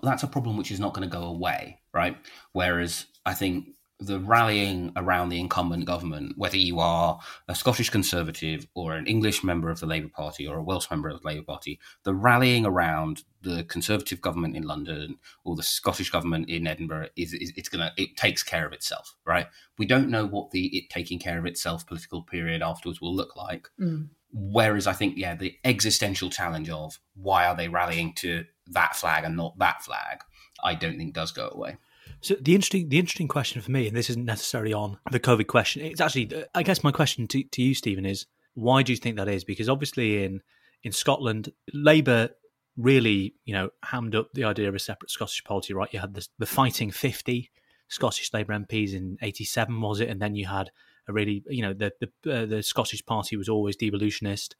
That's 0.02 0.22
a 0.22 0.28
problem 0.28 0.56
which 0.56 0.70
is 0.70 0.80
not 0.80 0.92
going 0.92 1.08
to 1.08 1.16
go 1.16 1.24
away, 1.24 1.80
right? 1.94 2.16
Whereas 2.52 3.06
I 3.24 3.34
think 3.34 3.68
the 3.98 4.18
rallying 4.20 4.92
around 4.94 5.30
the 5.30 5.40
incumbent 5.40 5.86
government, 5.86 6.36
whether 6.36 6.56
you 6.56 6.78
are 6.80 7.18
a 7.48 7.54
Scottish 7.54 7.88
Conservative 7.88 8.66
or 8.74 8.94
an 8.94 9.06
English 9.06 9.42
member 9.42 9.70
of 9.70 9.80
the 9.80 9.86
Labour 9.86 10.10
Party 10.14 10.46
or 10.46 10.58
a 10.58 10.62
Welsh 10.62 10.90
member 10.90 11.08
of 11.08 11.22
the 11.22 11.26
Labour 11.26 11.44
Party, 11.44 11.80
the 12.02 12.14
rallying 12.14 12.66
around 12.66 13.24
the 13.40 13.64
Conservative 13.64 14.20
government 14.20 14.54
in 14.54 14.64
London 14.64 15.16
or 15.44 15.56
the 15.56 15.62
Scottish 15.62 16.10
government 16.10 16.50
in 16.50 16.66
Edinburgh 16.66 17.08
is, 17.16 17.32
is 17.32 17.52
it's 17.56 17.70
gonna 17.70 17.92
it 17.96 18.16
takes 18.16 18.42
care 18.42 18.66
of 18.66 18.72
itself, 18.72 19.16
right? 19.24 19.46
We 19.78 19.86
don't 19.86 20.10
know 20.10 20.26
what 20.26 20.50
the 20.50 20.66
it 20.76 20.90
taking 20.90 21.18
care 21.18 21.38
of 21.38 21.46
itself 21.46 21.86
political 21.86 22.22
period 22.22 22.62
afterwards 22.62 23.00
will 23.00 23.14
look 23.14 23.34
like. 23.34 23.68
Mm. 23.80 24.08
Whereas 24.32 24.86
I 24.86 24.92
think, 24.92 25.16
yeah, 25.16 25.34
the 25.34 25.56
existential 25.64 26.28
challenge 26.28 26.68
of 26.68 26.98
why 27.14 27.46
are 27.46 27.56
they 27.56 27.68
rallying 27.68 28.12
to 28.16 28.44
that 28.66 28.94
flag 28.94 29.24
and 29.24 29.36
not 29.36 29.58
that 29.58 29.82
flag, 29.82 30.18
I 30.62 30.74
don't 30.74 30.98
think 30.98 31.14
does 31.14 31.32
go 31.32 31.48
away. 31.50 31.78
So 32.20 32.34
the 32.40 32.54
interesting 32.54 32.88
the 32.88 32.98
interesting 32.98 33.28
question 33.28 33.60
for 33.60 33.70
me, 33.70 33.86
and 33.86 33.96
this 33.96 34.10
isn't 34.10 34.24
necessarily 34.24 34.72
on 34.72 34.98
the 35.10 35.20
COVID 35.20 35.46
question, 35.46 35.82
it's 35.82 36.00
actually 36.00 36.30
I 36.54 36.62
guess 36.62 36.82
my 36.82 36.92
question 36.92 37.26
to, 37.28 37.42
to 37.42 37.62
you, 37.62 37.74
Stephen, 37.74 38.06
is 38.06 38.26
why 38.54 38.82
do 38.82 38.92
you 38.92 38.96
think 38.96 39.16
that 39.16 39.28
is? 39.28 39.44
Because 39.44 39.68
obviously 39.68 40.24
in 40.24 40.40
in 40.82 40.92
Scotland, 40.92 41.52
Labour 41.72 42.30
really, 42.76 43.34
you 43.44 43.54
know, 43.54 43.70
hammed 43.84 44.14
up 44.14 44.28
the 44.34 44.44
idea 44.44 44.68
of 44.68 44.74
a 44.74 44.78
separate 44.78 45.10
Scottish 45.10 45.42
polity, 45.44 45.72
right? 45.72 45.92
You 45.92 46.00
had 46.00 46.14
the, 46.14 46.26
the 46.38 46.46
fighting 46.46 46.90
fifty 46.90 47.50
Scottish 47.88 48.32
Labour 48.32 48.54
MPs 48.54 48.94
in 48.94 49.18
eighty 49.22 49.44
seven, 49.44 49.80
was 49.80 50.00
it? 50.00 50.08
And 50.08 50.20
then 50.20 50.34
you 50.34 50.46
had 50.46 50.70
a 51.08 51.12
really, 51.12 51.44
you 51.48 51.62
know, 51.62 51.72
the 51.72 51.92
the, 52.00 52.42
uh, 52.42 52.46
the 52.46 52.62
Scottish 52.62 53.04
Party 53.04 53.36
was 53.36 53.48
always 53.48 53.76
devolutionist, 53.76 54.56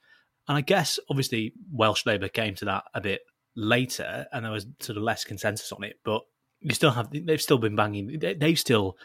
and 0.48 0.56
I 0.56 0.60
guess 0.60 0.98
obviously 1.10 1.52
Welsh 1.72 2.06
Labour 2.06 2.28
came 2.28 2.54
to 2.56 2.64
that 2.66 2.84
a 2.94 3.00
bit 3.00 3.20
later, 3.54 4.26
and 4.32 4.44
there 4.44 4.52
was 4.52 4.66
sort 4.80 4.96
of 4.96 5.02
less 5.02 5.24
consensus 5.24 5.72
on 5.72 5.84
it, 5.84 5.98
but 6.04 6.22
you 6.60 6.74
still 6.74 6.90
have 6.90 7.08
they've 7.12 7.42
still 7.42 7.58
been 7.58 7.76
banging. 7.76 8.18
They, 8.18 8.36
have 8.40 8.58
still 8.58 8.96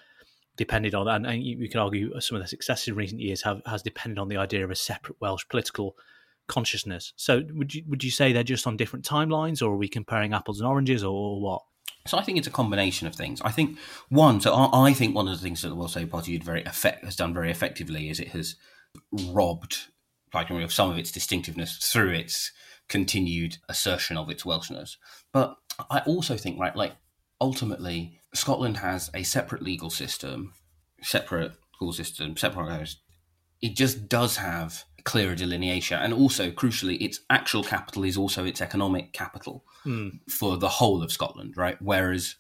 depended 0.58 0.96
on, 0.96 1.08
and, 1.08 1.26
and 1.26 1.44
you, 1.44 1.58
you, 1.58 1.70
can 1.70 1.80
argue 1.80 2.20
some 2.20 2.36
of 2.36 2.44
the 2.44 2.48
successes 2.48 2.90
in 2.90 2.96
recent 2.96 3.22
years 3.22 3.42
have 3.44 3.62
has 3.66 3.82
depended 3.82 4.20
on 4.20 4.28
the 4.28 4.38
idea 4.38 4.64
of 4.64 4.72
a 4.72 4.76
separate 4.76 5.20
Welsh 5.20 5.46
political 5.50 5.96
consciousness. 6.48 7.14
So 7.16 7.44
would 7.54 7.74
you 7.74 7.84
would 7.88 8.04
you 8.04 8.12
say 8.12 8.34
they're 8.34 8.44
just 8.44 8.68
on 8.68 8.78
different 8.78 9.06
timelines, 9.06 9.62
or 9.62 9.72
are 9.72 9.78
we 9.78 9.88
comparing 9.88 10.34
apples 10.34 10.60
and 10.60 10.68
oranges, 10.68 11.04
or 11.04 11.42
what? 11.42 11.64
So 12.08 12.18
I 12.18 12.24
think 12.24 12.38
it's 12.38 12.48
a 12.48 12.52
combination 12.52 13.08
of 13.08 13.16
things. 13.16 13.42
I 13.42 13.52
think 13.52 13.78
one, 14.10 14.42
so 14.42 14.54
I, 14.54 14.90
I 14.90 14.94
think 14.94 15.16
one 15.16 15.28
of 15.28 15.38
the 15.38 15.44
things 15.44 15.62
that 15.62 15.70
the 15.70 15.76
Welsh 15.76 15.96
Labour 15.96 16.10
Party 16.10 16.38
very 16.40 16.64
effect, 16.64 17.06
has 17.06 17.16
done 17.16 17.34
very 17.34 17.52
effectively 17.52 18.10
is 18.10 18.20
it 18.20 18.30
has 18.30 18.56
robbed 19.30 19.88
Plaid 20.32 20.50
of 20.50 20.74
some 20.74 20.90
of 20.90 20.98
its 20.98 21.12
distinctiveness 21.12 21.78
through 21.78 22.12
its 22.12 22.52
continued 22.88 23.58
assertion 23.68 24.18
of 24.18 24.30
its 24.30 24.44
Welshness. 24.44 24.96
But 25.34 25.58
I 25.90 26.00
also 26.08 26.38
think, 26.38 26.60
right, 26.60 26.76
like 26.76 26.94
ultimately, 27.42 28.22
Scotland 28.34 28.78
has 28.78 29.10
a 29.14 29.24
separate 29.24 29.62
legal 29.62 29.90
system, 29.90 30.54
separate 31.02 31.54
school 31.76 31.92
system, 31.92 32.38
separate. 32.38 32.96
It 33.62 33.76
just 33.76 34.08
does 34.08 34.38
have 34.38 34.86
clearer 35.04 35.36
delineation, 35.36 36.00
and 36.00 36.14
also 36.14 36.52
crucially, 36.52 37.02
its 37.02 37.20
actual 37.30 37.64
capital 37.64 38.04
is 38.04 38.18
also 38.18 38.46
its 38.46 38.62
economic 38.62 39.14
capital 39.14 39.66
mm. 39.86 40.12
for 40.30 40.58
the 40.58 40.70
whole 40.70 41.04
of 41.04 41.12
Scotland, 41.12 41.56
right? 41.58 41.78
Whereas 41.82 42.36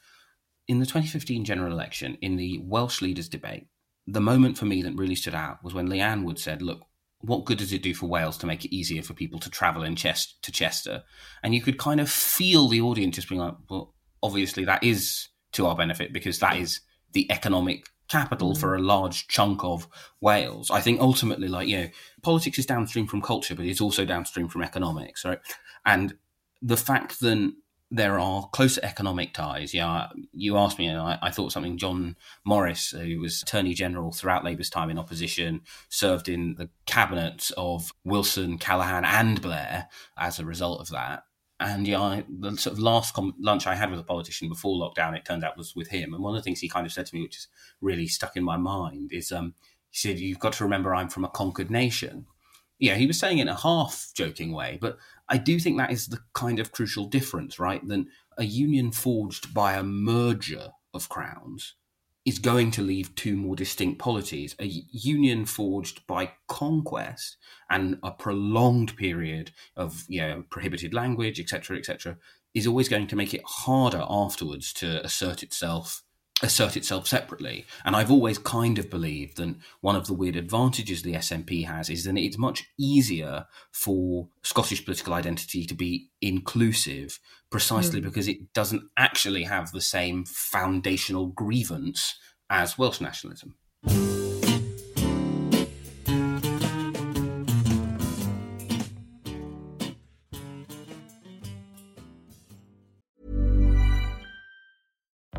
in 0.67 0.79
the 0.79 0.85
2015 0.85 1.43
general 1.43 1.73
election, 1.73 2.17
in 2.21 2.37
the 2.37 2.59
Welsh 2.63 3.01
leaders' 3.01 3.27
debate, 3.27 3.67
the 4.07 4.21
moment 4.21 4.57
for 4.57 4.65
me 4.65 4.81
that 4.83 4.95
really 4.95 5.15
stood 5.15 5.35
out 5.35 5.63
was 5.63 5.73
when 5.73 5.89
Leanne 5.89 6.23
Wood 6.23 6.39
said, 6.39 6.61
"Look, 6.61 6.81
what 7.19 7.45
good 7.45 7.57
does 7.57 7.73
it 7.73 7.83
do 7.83 7.93
for 7.93 8.07
Wales 8.07 8.37
to 8.39 8.47
make 8.47 8.63
it 8.63 8.75
easier 8.75 9.01
for 9.01 9.13
people 9.13 9.39
to 9.39 9.49
travel 9.49 9.83
in 9.83 9.95
Chest- 9.95 10.41
to 10.43 10.51
Chester?" 10.51 11.03
And 11.43 11.53
you 11.55 11.61
could 11.61 11.77
kind 11.77 11.99
of 11.99 12.09
feel 12.09 12.67
the 12.67 12.81
audience 12.81 13.15
just 13.15 13.29
being 13.29 13.41
like, 13.41 13.55
"Well, 13.69 13.95
obviously 14.23 14.65
that 14.65 14.83
is 14.83 15.29
to 15.53 15.67
our 15.67 15.75
benefit 15.75 16.13
because 16.13 16.39
that 16.39 16.57
is 16.57 16.81
the 17.13 17.29
economic 17.31 17.85
capital 18.07 18.53
mm. 18.53 18.59
for 18.59 18.75
a 18.75 18.81
large 18.81 19.27
chunk 19.27 19.63
of 19.63 19.87
Wales. 20.19 20.69
I 20.69 20.81
think 20.81 20.99
ultimately, 20.99 21.47
like, 21.47 21.67
you 21.67 21.77
know, 21.77 21.89
politics 22.21 22.59
is 22.59 22.65
downstream 22.65 23.07
from 23.07 23.21
culture, 23.21 23.55
but 23.55 23.65
it's 23.65 23.81
also 23.81 24.05
downstream 24.05 24.47
from 24.47 24.63
economics, 24.63 25.25
right? 25.25 25.39
And 25.85 26.15
the 26.61 26.77
fact 26.77 27.19
that 27.21 27.53
there 27.91 28.17
are 28.17 28.47
closer 28.53 28.79
economic 28.83 29.33
ties. 29.33 29.73
Yeah, 29.73 30.07
you 30.31 30.57
asked 30.57 30.79
me, 30.79 30.87
and 30.87 30.97
I, 30.97 31.19
I, 31.21 31.29
thought 31.29 31.51
something. 31.51 31.77
John 31.77 32.15
Morris, 32.45 32.91
who 32.91 33.19
was 33.19 33.41
Attorney 33.41 33.73
General 33.73 34.13
throughout 34.13 34.45
Labour's 34.45 34.69
time 34.69 34.89
in 34.89 34.97
opposition, 34.97 35.61
served 35.89 36.29
in 36.29 36.55
the 36.55 36.69
cabinets 36.85 37.51
of 37.57 37.91
Wilson, 38.05 38.57
Callaghan, 38.57 39.03
and 39.03 39.41
Blair 39.41 39.89
as 40.17 40.39
a 40.39 40.45
result 40.45 40.79
of 40.79 40.89
that. 40.89 41.23
And 41.61 41.87
yeah, 41.87 42.21
the 42.27 42.57
sort 42.57 42.73
of 42.73 42.79
last 42.79 43.13
com- 43.13 43.35
lunch 43.39 43.67
I 43.67 43.75
had 43.75 43.91
with 43.91 43.99
a 43.99 44.03
politician 44.03 44.49
before 44.49 44.75
lockdown, 44.75 45.15
it 45.15 45.25
turned 45.25 45.43
out 45.43 45.57
was 45.57 45.75
with 45.75 45.89
him. 45.89 46.11
And 46.13 46.23
one 46.23 46.35
of 46.35 46.39
the 46.39 46.43
things 46.43 46.59
he 46.59 46.67
kind 46.67 46.87
of 46.87 46.91
said 46.91 47.05
to 47.05 47.15
me, 47.15 47.21
which 47.21 47.37
is 47.37 47.47
really 47.81 48.07
stuck 48.07 48.35
in 48.35 48.43
my 48.43 48.57
mind, 48.57 49.11
is 49.13 49.31
um, 49.31 49.53
he 49.91 49.97
said, 49.97 50.19
"You've 50.19 50.39
got 50.39 50.53
to 50.53 50.63
remember, 50.63 50.95
I'm 50.95 51.07
from 51.07 51.23
a 51.23 51.29
conquered 51.29 51.69
nation." 51.69 52.25
Yeah, 52.79 52.95
he 52.95 53.05
was 53.05 53.19
saying 53.19 53.37
it 53.37 53.43
in 53.43 53.47
a 53.47 53.55
half 53.55 54.09
joking 54.15 54.53
way, 54.53 54.79
but 54.81 54.97
I 55.29 55.37
do 55.37 55.59
think 55.59 55.77
that 55.77 55.91
is 55.91 56.07
the 56.07 56.21
kind 56.33 56.57
of 56.57 56.71
crucial 56.71 57.05
difference, 57.05 57.59
right? 57.59 57.87
Than 57.87 58.07
a 58.39 58.43
union 58.43 58.91
forged 58.91 59.53
by 59.53 59.75
a 59.75 59.83
merger 59.83 60.69
of 60.95 61.09
crowns 61.09 61.75
is 62.25 62.39
going 62.39 62.71
to 62.71 62.81
leave 62.81 63.15
two 63.15 63.35
more 63.35 63.55
distinct 63.55 63.99
polities 63.99 64.55
a 64.59 64.65
union 64.91 65.45
forged 65.45 66.05
by 66.07 66.31
conquest 66.47 67.37
and 67.69 67.97
a 68.03 68.11
prolonged 68.11 68.95
period 68.95 69.51
of 69.75 70.05
you 70.07 70.21
know 70.21 70.43
prohibited 70.49 70.93
language 70.93 71.39
etc 71.39 71.77
etc 71.77 72.17
is 72.53 72.67
always 72.67 72.89
going 72.89 73.07
to 73.07 73.15
make 73.15 73.33
it 73.33 73.41
harder 73.45 74.03
afterwards 74.09 74.73
to 74.73 75.03
assert 75.05 75.41
itself 75.41 76.03
assert 76.41 76.75
itself 76.75 77.07
separately. 77.07 77.65
And 77.85 77.95
I've 77.95 78.11
always 78.11 78.37
kind 78.37 78.79
of 78.79 78.89
believed 78.89 79.37
that 79.37 79.55
one 79.81 79.95
of 79.95 80.07
the 80.07 80.13
weird 80.13 80.35
advantages 80.35 81.01
the 81.01 81.13
SNP 81.13 81.65
has 81.65 81.89
is 81.89 82.03
that 82.05 82.17
it's 82.17 82.37
much 82.37 82.65
easier 82.79 83.45
for 83.71 84.29
Scottish 84.41 84.83
political 84.83 85.13
identity 85.13 85.65
to 85.65 85.75
be 85.75 86.09
inclusive 86.21 87.19
precisely 87.51 87.99
mm. 88.01 88.05
because 88.05 88.27
it 88.27 88.53
doesn't 88.53 88.83
actually 88.97 89.43
have 89.43 89.71
the 89.71 89.81
same 89.81 90.25
foundational 90.25 91.27
grievance 91.27 92.15
as 92.49 92.77
Welsh 92.77 93.01
nationalism. 93.01 93.55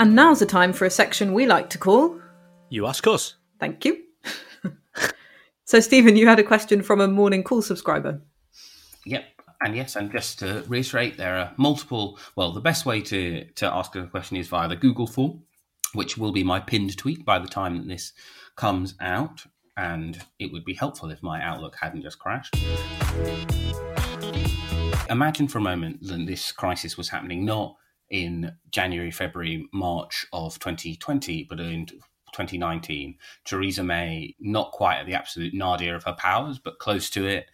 And 0.00 0.16
now's 0.16 0.38
the 0.38 0.46
time 0.46 0.72
for 0.72 0.86
a 0.86 0.90
section 0.90 1.34
we 1.34 1.44
like 1.44 1.68
to 1.68 1.76
call. 1.76 2.18
You 2.70 2.86
ask 2.86 3.06
us. 3.06 3.34
Thank 3.58 3.84
you. 3.84 3.98
so, 5.66 5.78
Stephen, 5.78 6.16
you 6.16 6.26
had 6.26 6.38
a 6.38 6.42
question 6.42 6.80
from 6.80 7.02
a 7.02 7.06
morning 7.06 7.42
call 7.42 7.60
subscriber. 7.60 8.22
Yep. 9.04 9.24
And 9.60 9.76
yes, 9.76 9.96
and 9.96 10.10
just 10.10 10.38
to 10.38 10.64
reiterate, 10.68 11.18
there 11.18 11.36
are 11.36 11.52
multiple. 11.58 12.18
Well, 12.34 12.50
the 12.50 12.62
best 12.62 12.86
way 12.86 13.02
to, 13.02 13.44
to 13.44 13.66
ask 13.70 13.94
a 13.94 14.06
question 14.06 14.38
is 14.38 14.48
via 14.48 14.68
the 14.68 14.76
Google 14.76 15.06
form, 15.06 15.42
which 15.92 16.16
will 16.16 16.32
be 16.32 16.44
my 16.44 16.60
pinned 16.60 16.96
tweet 16.96 17.26
by 17.26 17.38
the 17.38 17.46
time 17.46 17.76
that 17.76 17.86
this 17.86 18.14
comes 18.56 18.94
out. 19.02 19.44
And 19.76 20.18
it 20.38 20.50
would 20.50 20.64
be 20.64 20.72
helpful 20.72 21.10
if 21.10 21.22
my 21.22 21.42
Outlook 21.42 21.76
hadn't 21.78 22.00
just 22.00 22.18
crashed. 22.18 22.56
Imagine 25.10 25.46
for 25.46 25.58
a 25.58 25.60
moment 25.60 26.02
that 26.04 26.24
this 26.26 26.52
crisis 26.52 26.96
was 26.96 27.10
happening 27.10 27.44
not 27.44 27.76
in 28.10 28.52
January, 28.70 29.10
February, 29.10 29.66
March 29.72 30.26
of 30.32 30.58
2020, 30.58 31.46
but 31.48 31.60
in 31.60 31.86
2019. 31.86 33.16
Theresa 33.44 33.82
May, 33.82 34.34
not 34.40 34.72
quite 34.72 34.98
at 34.98 35.06
the 35.06 35.14
absolute 35.14 35.54
nadir 35.54 35.94
of 35.94 36.04
her 36.04 36.14
powers, 36.14 36.58
but 36.58 36.78
close 36.78 37.10
to 37.10 37.26
it. 37.26 37.46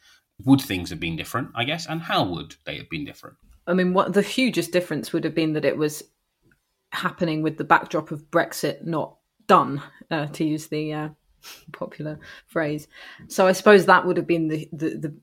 Would 0.44 0.60
things 0.60 0.90
have 0.90 1.00
been 1.00 1.16
different, 1.16 1.50
I 1.54 1.64
guess? 1.64 1.86
And 1.86 2.02
how 2.02 2.24
would 2.24 2.56
they 2.64 2.76
have 2.76 2.90
been 2.90 3.04
different? 3.04 3.36
I 3.66 3.74
mean, 3.74 3.94
what 3.94 4.12
the 4.12 4.22
hugest 4.22 4.70
difference 4.72 5.12
would 5.12 5.24
have 5.24 5.34
been 5.34 5.54
that 5.54 5.64
it 5.64 5.76
was 5.76 6.02
happening 6.92 7.42
with 7.42 7.56
the 7.56 7.64
backdrop 7.64 8.10
of 8.10 8.30
Brexit 8.30 8.84
not 8.84 9.16
done, 9.46 9.82
uh, 10.10 10.26
to 10.26 10.44
use 10.44 10.66
the 10.66 10.92
uh, 10.92 11.08
popular 11.72 12.18
phrase. 12.46 12.86
So 13.28 13.46
I 13.46 13.52
suppose 13.52 13.86
that 13.86 14.06
would 14.06 14.16
have 14.16 14.26
been 14.26 14.48
the, 14.48 14.68
the, 14.72 14.88
the 14.90 15.16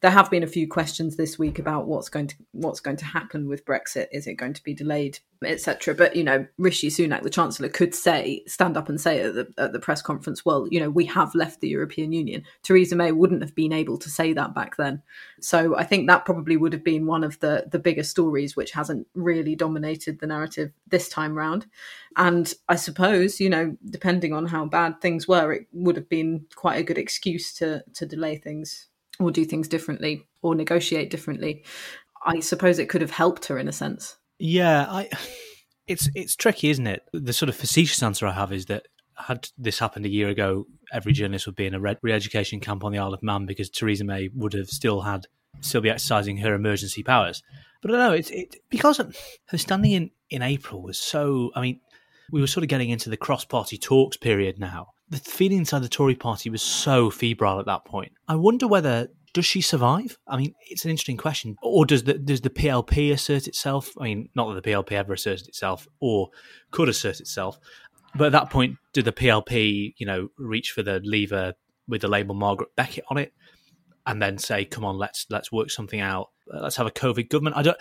there 0.00 0.10
have 0.10 0.30
been 0.30 0.42
a 0.42 0.48
few 0.48 0.66
questions 0.66 1.16
this 1.16 1.38
week 1.38 1.58
about 1.58 1.86
what's 1.86 2.08
going 2.08 2.26
to 2.28 2.34
what's 2.52 2.80
going 2.80 2.96
to 2.96 3.04
happen 3.04 3.48
with 3.48 3.66
Brexit. 3.66 4.06
Is 4.12 4.26
it 4.26 4.34
going 4.34 4.54
to 4.54 4.62
be 4.62 4.72
delayed, 4.72 5.18
etc. 5.44 5.94
But 5.94 6.16
you 6.16 6.24
know, 6.24 6.46
Rishi 6.56 6.88
Sunak, 6.88 7.22
the 7.22 7.28
Chancellor, 7.30 7.68
could 7.68 7.94
say 7.94 8.42
stand 8.46 8.78
up 8.78 8.88
and 8.88 8.98
say 8.98 9.20
at 9.20 9.34
the, 9.34 9.52
at 9.58 9.72
the 9.74 9.78
press 9.78 10.00
conference, 10.00 10.44
"Well, 10.44 10.66
you 10.70 10.80
know, 10.80 10.88
we 10.88 11.04
have 11.06 11.34
left 11.34 11.60
the 11.60 11.68
European 11.68 12.12
Union." 12.12 12.44
Theresa 12.62 12.96
May 12.96 13.12
wouldn't 13.12 13.42
have 13.42 13.54
been 13.54 13.74
able 13.74 13.98
to 13.98 14.08
say 14.08 14.32
that 14.32 14.54
back 14.54 14.76
then. 14.76 15.02
So 15.40 15.76
I 15.76 15.84
think 15.84 16.08
that 16.08 16.24
probably 16.24 16.56
would 16.56 16.72
have 16.72 16.84
been 16.84 17.06
one 17.06 17.22
of 17.22 17.38
the 17.40 17.66
the 17.70 17.78
bigger 17.78 18.04
stories, 18.04 18.56
which 18.56 18.72
hasn't 18.72 19.06
really 19.14 19.54
dominated 19.54 20.20
the 20.20 20.26
narrative 20.26 20.72
this 20.88 21.10
time 21.10 21.34
round. 21.34 21.66
And 22.16 22.52
I 22.70 22.76
suppose 22.76 23.38
you 23.38 23.50
know, 23.50 23.76
depending 23.90 24.32
on 24.32 24.46
how 24.46 24.64
bad 24.64 25.02
things 25.02 25.28
were, 25.28 25.52
it 25.52 25.66
would 25.72 25.96
have 25.96 26.08
been 26.08 26.46
quite 26.54 26.78
a 26.78 26.84
good 26.84 26.98
excuse 26.98 27.52
to 27.56 27.84
to 27.94 28.06
delay 28.06 28.36
things 28.36 28.86
or 29.20 29.30
do 29.30 29.44
things 29.44 29.68
differently 29.68 30.26
or 30.42 30.54
negotiate 30.54 31.10
differently. 31.10 31.64
I 32.24 32.40
suppose 32.40 32.78
it 32.78 32.88
could 32.88 33.00
have 33.00 33.10
helped 33.10 33.46
her 33.46 33.58
in 33.58 33.68
a 33.68 33.72
sense. 33.72 34.16
Yeah, 34.38 34.86
I. 34.88 35.08
It's 35.86 36.08
it's 36.14 36.36
tricky, 36.36 36.70
isn't 36.70 36.86
it? 36.86 37.02
The 37.12 37.32
sort 37.32 37.48
of 37.48 37.56
facetious 37.56 38.00
answer 38.00 38.24
I 38.24 38.30
have 38.30 38.52
is 38.52 38.66
that 38.66 38.84
had 39.16 39.48
this 39.58 39.80
happened 39.80 40.06
a 40.06 40.08
year 40.08 40.28
ago, 40.28 40.66
every 40.92 41.12
journalist 41.12 41.46
would 41.46 41.56
be 41.56 41.66
in 41.66 41.74
a 41.74 41.80
re-education 41.80 42.60
camp 42.60 42.84
on 42.84 42.92
the 42.92 42.98
Isle 42.98 43.12
of 43.12 43.24
Man 43.24 43.44
because 43.44 43.68
Theresa 43.70 44.04
May 44.04 44.28
would 44.32 44.52
have 44.52 44.68
still 44.68 45.00
had 45.00 45.26
still 45.60 45.80
be 45.80 45.90
exercising 45.90 46.36
her 46.38 46.54
emergency 46.54 47.02
powers. 47.02 47.42
But 47.82 47.90
I 47.90 47.94
don't 47.94 48.06
know, 48.08 48.14
it's 48.14 48.30
it 48.30 48.56
because 48.70 49.00
her 49.46 49.58
standing 49.58 49.90
in 49.90 50.10
in 50.28 50.42
April 50.42 50.80
was 50.80 50.96
so. 50.96 51.50
I 51.56 51.60
mean, 51.60 51.80
we 52.30 52.40
were 52.40 52.46
sort 52.46 52.62
of 52.62 52.68
getting 52.68 52.90
into 52.90 53.10
the 53.10 53.16
cross-party 53.16 53.78
talks 53.78 54.16
period 54.16 54.60
now, 54.60 54.88
the 55.10 55.18
feeling 55.18 55.58
inside 55.58 55.82
the 55.82 55.88
Tory 55.88 56.14
party 56.14 56.50
was 56.50 56.62
so 56.62 57.10
febrile 57.10 57.58
at 57.58 57.66
that 57.66 57.84
point. 57.84 58.12
I 58.28 58.36
wonder 58.36 58.68
whether 58.68 59.08
does 59.32 59.46
she 59.46 59.60
survive? 59.60 60.18
I 60.26 60.36
mean, 60.36 60.54
it's 60.68 60.84
an 60.84 60.90
interesting 60.90 61.16
question. 61.16 61.56
Or 61.62 61.86
does 61.86 62.04
the 62.04 62.14
does 62.14 62.40
the 62.40 62.50
PLP 62.50 63.12
assert 63.12 63.46
itself? 63.46 63.92
I 63.98 64.04
mean, 64.04 64.28
not 64.34 64.52
that 64.52 64.62
the 64.62 64.70
PLP 64.70 64.92
ever 64.92 65.12
asserted 65.12 65.48
itself 65.48 65.86
or 66.00 66.30
could 66.70 66.88
assert 66.88 67.20
itself, 67.20 67.58
but 68.14 68.26
at 68.26 68.32
that 68.32 68.50
point, 68.50 68.76
did 68.92 69.04
the 69.04 69.12
PLP, 69.12 69.94
you 69.98 70.06
know, 70.06 70.28
reach 70.36 70.72
for 70.72 70.82
the 70.82 71.00
lever 71.04 71.54
with 71.86 72.00
the 72.00 72.08
label 72.08 72.34
Margaret 72.34 72.70
Beckett 72.76 73.04
on 73.08 73.18
it, 73.18 73.32
and 74.06 74.20
then 74.20 74.38
say, 74.38 74.64
"Come 74.64 74.84
on, 74.84 74.96
let's 74.96 75.26
let's 75.30 75.52
work 75.52 75.70
something 75.70 76.00
out. 76.00 76.30
Let's 76.46 76.76
have 76.76 76.86
a 76.86 76.92
COVID 76.92 77.28
government." 77.28 77.56
I 77.56 77.62
don't, 77.62 77.78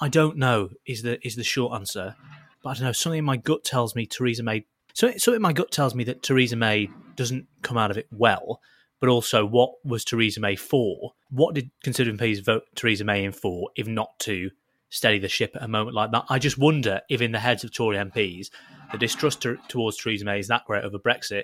I 0.00 0.08
don't 0.08 0.36
know. 0.36 0.70
Is 0.86 1.02
the 1.02 1.24
is 1.26 1.36
the 1.36 1.44
short 1.44 1.74
answer, 1.74 2.14
but 2.62 2.70
I 2.70 2.74
don't 2.74 2.84
know. 2.84 2.92
Something 2.92 3.20
in 3.20 3.24
my 3.24 3.36
gut 3.36 3.64
tells 3.64 3.96
me 3.96 4.06
Theresa 4.06 4.44
May 4.44 4.66
so, 4.94 5.12
so 5.16 5.38
my 5.38 5.52
gut 5.52 5.70
tells 5.70 5.94
me 5.94 6.04
that 6.04 6.22
Theresa 6.22 6.56
May 6.56 6.88
doesn't 7.16 7.46
come 7.62 7.76
out 7.76 7.90
of 7.90 7.98
it 7.98 8.06
well. 8.10 8.60
But 9.00 9.10
also, 9.10 9.44
what 9.44 9.72
was 9.84 10.04
Theresa 10.04 10.40
May 10.40 10.56
for? 10.56 11.12
What 11.28 11.54
did 11.54 11.70
Conservative 11.82 12.18
MPs 12.18 12.42
vote 12.42 12.62
Theresa 12.74 13.04
May 13.04 13.24
in 13.24 13.32
for, 13.32 13.68
if 13.76 13.86
not 13.86 14.18
to 14.20 14.50
steady 14.88 15.18
the 15.18 15.28
ship 15.28 15.54
at 15.56 15.62
a 15.62 15.68
moment 15.68 15.94
like 15.94 16.10
that? 16.12 16.24
I 16.30 16.38
just 16.38 16.56
wonder 16.56 17.02
if, 17.10 17.20
in 17.20 17.32
the 17.32 17.40
heads 17.40 17.64
of 17.64 17.72
Tory 17.72 17.98
MPs, 17.98 18.48
the 18.92 18.98
distrust 18.98 19.42
to, 19.42 19.58
towards 19.68 19.98
Theresa 19.98 20.24
May 20.24 20.38
is 20.38 20.48
that 20.48 20.64
great 20.64 20.84
over 20.84 20.98
Brexit. 20.98 21.42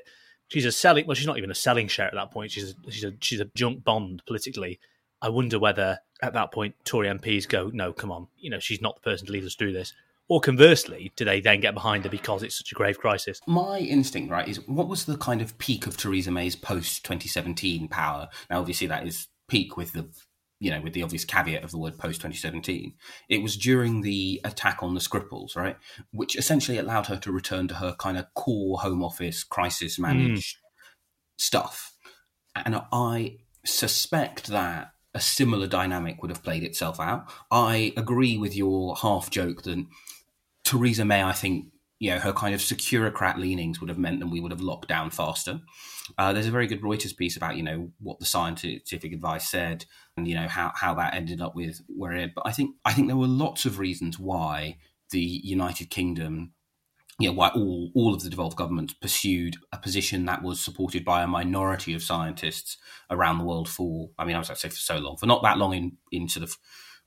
She's 0.48 0.64
a 0.64 0.72
selling. 0.72 1.06
Well, 1.06 1.16
she's 1.16 1.26
not 1.26 1.36
even 1.36 1.50
a 1.50 1.54
selling 1.54 1.88
share 1.88 2.06
at 2.06 2.14
that 2.14 2.30
point. 2.30 2.52
She's 2.52 2.70
a, 2.70 2.90
she's 2.90 3.04
a 3.04 3.12
she's 3.20 3.40
a 3.40 3.50
junk 3.54 3.84
bond 3.84 4.22
politically. 4.26 4.80
I 5.20 5.28
wonder 5.28 5.58
whether 5.58 5.98
at 6.22 6.32
that 6.32 6.52
point 6.52 6.74
Tory 6.84 7.08
MPs 7.08 7.48
go, 7.48 7.70
no, 7.72 7.92
come 7.92 8.10
on, 8.10 8.28
you 8.38 8.50
know, 8.50 8.58
she's 8.58 8.80
not 8.80 8.94
the 8.94 9.02
person 9.02 9.26
to 9.26 9.32
lead 9.32 9.44
us 9.44 9.54
through 9.54 9.72
this. 9.72 9.92
Or 10.30 10.40
conversely, 10.40 11.10
do 11.16 11.24
they 11.24 11.40
then 11.40 11.58
get 11.58 11.74
behind 11.74 12.04
her 12.04 12.10
because 12.10 12.44
it's 12.44 12.56
such 12.56 12.70
a 12.70 12.76
grave 12.76 13.00
crisis? 13.00 13.40
My 13.48 13.80
instinct, 13.80 14.30
right, 14.30 14.46
is 14.46 14.64
what 14.68 14.86
was 14.86 15.04
the 15.04 15.16
kind 15.16 15.42
of 15.42 15.58
peak 15.58 15.88
of 15.88 15.96
Theresa 15.96 16.30
May's 16.30 16.54
post 16.54 17.04
2017 17.04 17.88
power? 17.88 18.28
Now, 18.48 18.60
obviously, 18.60 18.86
that 18.86 19.04
is 19.04 19.26
peak 19.48 19.76
with 19.76 19.92
the 19.92 20.08
you 20.60 20.70
know, 20.70 20.80
with 20.82 20.92
the 20.92 21.02
obvious 21.02 21.24
caveat 21.24 21.64
of 21.64 21.70
the 21.70 21.78
word 21.78 21.98
post 21.98 22.20
2017, 22.20 22.92
it 23.30 23.42
was 23.42 23.56
during 23.56 24.02
the 24.02 24.40
attack 24.44 24.82
on 24.82 24.92
the 24.92 25.00
Skripals, 25.00 25.56
right? 25.56 25.76
Which 26.12 26.36
essentially 26.36 26.76
allowed 26.76 27.06
her 27.06 27.16
to 27.16 27.32
return 27.32 27.66
to 27.68 27.74
her 27.76 27.96
kind 27.98 28.18
of 28.18 28.32
core 28.34 28.78
home 28.78 29.02
office 29.02 29.42
crisis 29.42 29.98
managed 29.98 30.54
mm. 30.54 30.56
stuff. 31.38 31.94
And 32.54 32.82
I 32.92 33.38
suspect 33.64 34.48
that 34.48 34.92
a 35.14 35.20
similar 35.20 35.66
dynamic 35.66 36.20
would 36.20 36.30
have 36.30 36.44
played 36.44 36.62
itself 36.62 37.00
out. 37.00 37.24
I 37.50 37.94
agree 37.96 38.36
with 38.36 38.54
your 38.54 38.96
half 38.96 39.30
joke 39.30 39.62
that 39.62 39.86
Theresa 40.70 41.04
May, 41.04 41.22
I 41.22 41.32
think, 41.32 41.66
you 41.98 42.10
know, 42.10 42.20
her 42.20 42.32
kind 42.32 42.54
of 42.54 42.60
securocrat 42.60 43.38
leanings 43.38 43.80
would 43.80 43.90
have 43.90 43.98
meant 43.98 44.20
that 44.20 44.28
we 44.28 44.40
would 44.40 44.52
have 44.52 44.60
locked 44.60 44.88
down 44.88 45.10
faster. 45.10 45.60
Uh, 46.16 46.32
there's 46.32 46.46
a 46.46 46.52
very 46.52 46.68
good 46.68 46.80
Reuters 46.80 47.16
piece 47.16 47.36
about, 47.36 47.56
you 47.56 47.64
know, 47.64 47.90
what 47.98 48.20
the 48.20 48.24
scientific 48.24 49.12
advice 49.12 49.50
said 49.50 49.84
and, 50.16 50.28
you 50.28 50.36
know, 50.36 50.46
how, 50.46 50.70
how 50.76 50.94
that 50.94 51.14
ended 51.14 51.40
up 51.40 51.56
with 51.56 51.80
where 51.88 52.12
it. 52.12 52.30
But 52.36 52.46
I 52.46 52.52
think 52.52 52.76
I 52.84 52.92
think 52.92 53.08
there 53.08 53.16
were 53.16 53.26
lots 53.26 53.66
of 53.66 53.80
reasons 53.80 54.16
why 54.18 54.76
the 55.10 55.20
United 55.20 55.90
Kingdom, 55.90 56.52
you 57.18 57.28
know, 57.28 57.34
why 57.34 57.48
all, 57.48 57.90
all 57.96 58.14
of 58.14 58.22
the 58.22 58.30
devolved 58.30 58.56
governments 58.56 58.94
pursued 58.94 59.56
a 59.72 59.76
position 59.76 60.24
that 60.26 60.42
was 60.44 60.60
supported 60.60 61.04
by 61.04 61.22
a 61.22 61.26
minority 61.26 61.94
of 61.94 62.02
scientists 62.02 62.76
around 63.10 63.38
the 63.38 63.44
world 63.44 63.68
for, 63.68 64.10
I 64.18 64.24
mean, 64.24 64.36
I 64.36 64.38
was 64.38 64.48
going 64.48 64.56
to 64.56 64.60
say 64.60 64.68
for 64.68 64.76
so 64.76 64.98
long, 64.98 65.16
for 65.16 65.26
not 65.26 65.42
that 65.42 65.58
long 65.58 65.74
in, 65.74 65.96
in 66.12 66.28
sort 66.28 66.44
of 66.44 66.56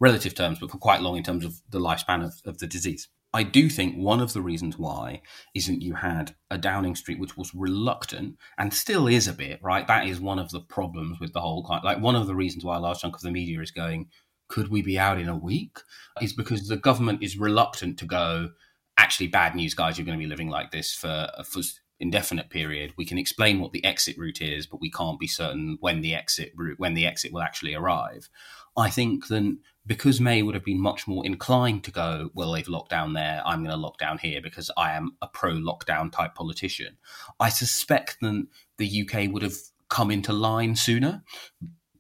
relative 0.02 0.36
terms, 0.36 0.60
but 0.60 0.70
for 0.70 0.78
quite 0.78 1.02
long 1.02 1.16
in 1.16 1.24
terms 1.24 1.46
of 1.46 1.62
the 1.70 1.80
lifespan 1.80 2.26
of, 2.26 2.34
of 2.46 2.58
the 2.58 2.68
disease. 2.68 3.08
I 3.34 3.44
do 3.44 3.68
think 3.68 3.96
one 3.96 4.20
of 4.20 4.34
the 4.34 4.42
reasons 4.42 4.78
why 4.78 5.24
isn't 5.56 5.82
you 5.82 5.96
had 5.96 6.36
a 6.52 6.58
Downing 6.58 6.96
Street 6.96 7.20
which 7.20 7.36
was 7.36 7.56
reluctant 7.56 8.38
and 8.60 8.74
still 8.74 9.08
is 9.08 9.28
a 9.28 9.34
bit, 9.34 9.60
right? 9.64 9.88
That 9.88 10.08
is 10.08 10.20
one 10.20 10.38
of 10.38 10.52
the 10.52 10.60
problems 10.60 11.20
with 11.20 11.34
the 11.34 11.42
whole 11.42 11.66
kind 11.66 11.84
like 11.84 12.00
one 12.00 12.16
of 12.16 12.28
the 12.28 12.36
reasons 12.36 12.64
why 12.64 12.78
a 12.78 12.80
large 12.80 13.00
chunk 13.00 13.16
of 13.16 13.22
the 13.22 13.32
media 13.32 13.60
is 13.60 13.72
going, 13.72 14.10
could 14.50 14.68
we 14.68 14.84
be 14.84 15.00
out 15.00 15.20
in 15.20 15.28
a 15.28 15.38
week? 15.38 15.80
Is 16.22 16.34
because 16.34 16.68
the 16.68 16.78
government 16.78 17.24
is 17.24 17.38
reluctant 17.38 17.98
to 18.00 18.06
go, 18.06 18.52
actually 18.98 19.28
bad 19.28 19.56
news, 19.56 19.74
guys, 19.74 19.98
you're 19.98 20.06
going 20.06 20.18
to 20.18 20.24
be 20.24 20.30
living 20.30 20.50
like 20.50 20.70
this 20.70 20.94
for 20.94 21.28
for 21.44 21.62
indefinite 22.04 22.52
period. 22.52 22.94
We 22.98 23.06
can 23.06 23.18
explain 23.18 23.60
what 23.60 23.72
the 23.72 23.84
exit 23.84 24.18
route 24.18 24.42
is, 24.42 24.68
but 24.68 24.82
we 24.82 24.92
can't 24.92 25.20
be 25.20 25.28
certain 25.28 25.78
when 25.80 26.02
the 26.02 26.14
exit 26.14 26.52
route 26.56 26.78
when 26.78 26.94
the 26.94 27.08
exit 27.08 27.34
will 27.34 27.42
actually 27.42 27.74
arrive. 27.74 28.30
I 28.78 28.90
think 28.90 29.28
then 29.28 29.60
because 29.86 30.22
May 30.22 30.42
would 30.42 30.56
have 30.56 30.64
been 30.64 30.80
much 30.80 31.08
more 31.08 31.26
inclined 31.26 31.84
to 31.86 31.92
go, 31.92 32.30
well, 32.34 32.52
they've 32.52 32.68
locked 32.68 32.90
down 32.90 33.14
there, 33.14 33.42
I'm 33.46 33.60
going 33.60 33.76
to 33.76 33.82
lock 33.82 33.98
down 33.98 34.18
here 34.18 34.42
because 34.42 34.72
I 34.78 34.94
am 34.94 35.18
a 35.22 35.28
pro 35.28 35.54
lockdown 35.54 36.12
type 36.12 36.36
politician. 36.36 36.98
I 37.40 37.50
suspect 37.50 38.18
that 38.22 38.48
the 38.78 39.02
UK 39.02 39.32
would 39.32 39.42
have 39.42 39.58
come 39.90 40.10
into 40.10 40.32
line 40.34 40.76
sooner. 40.76 41.24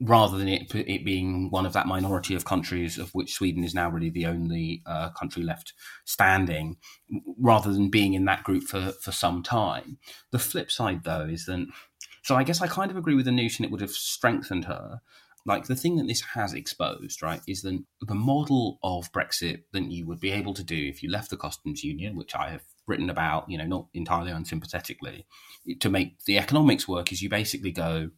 Rather 0.03 0.37
than 0.37 0.49
it, 0.49 0.73
it 0.75 1.05
being 1.05 1.49
one 1.49 1.65
of 1.65 1.73
that 1.73 1.87
minority 1.87 2.35
of 2.35 2.45
countries 2.45 2.97
of 2.97 3.09
which 3.11 3.33
Sweden 3.33 3.63
is 3.63 3.73
now 3.73 3.89
really 3.89 4.09
the 4.09 4.25
only 4.25 4.81
uh, 4.85 5.09
country 5.11 5.43
left 5.43 5.73
standing, 6.05 6.77
rather 7.39 7.71
than 7.71 7.89
being 7.89 8.13
in 8.13 8.25
that 8.25 8.43
group 8.43 8.63
for, 8.63 8.91
for 9.01 9.11
some 9.11 9.41
time. 9.41 9.97
The 10.31 10.39
flip 10.39 10.69
side, 10.71 11.03
though, 11.03 11.25
is 11.25 11.45
that 11.45 11.67
so 12.23 12.35
I 12.35 12.43
guess 12.43 12.61
I 12.61 12.67
kind 12.67 12.89
of 12.89 12.97
agree 12.97 13.15
with 13.15 13.25
the 13.25 13.31
notion 13.31 13.65
it 13.65 13.71
would 13.71 13.81
have 13.81 13.91
strengthened 13.91 14.65
her. 14.65 15.01
Like 15.45 15.65
the 15.65 15.75
thing 15.75 15.97
that 15.97 16.07
this 16.07 16.21
has 16.21 16.53
exposed, 16.53 17.21
right, 17.21 17.41
is 17.47 17.63
that 17.63 17.83
the 18.01 18.15
model 18.15 18.79
of 18.81 19.11
Brexit 19.11 19.63
that 19.73 19.91
you 19.91 20.07
would 20.07 20.21
be 20.21 20.31
able 20.31 20.53
to 20.53 20.63
do 20.63 20.87
if 20.87 21.03
you 21.03 21.11
left 21.11 21.29
the 21.29 21.37
customs 21.37 21.83
union, 21.83 22.15
which 22.15 22.33
I 22.33 22.49
have 22.49 22.63
written 22.87 23.09
about, 23.09 23.49
you 23.49 23.57
know, 23.57 23.65
not 23.65 23.87
entirely 23.93 24.31
unsympathetically, 24.31 25.25
to 25.81 25.89
make 25.89 26.23
the 26.23 26.37
economics 26.37 26.87
work 26.87 27.11
is 27.11 27.21
you 27.21 27.29
basically 27.29 27.71
go, 27.71 28.11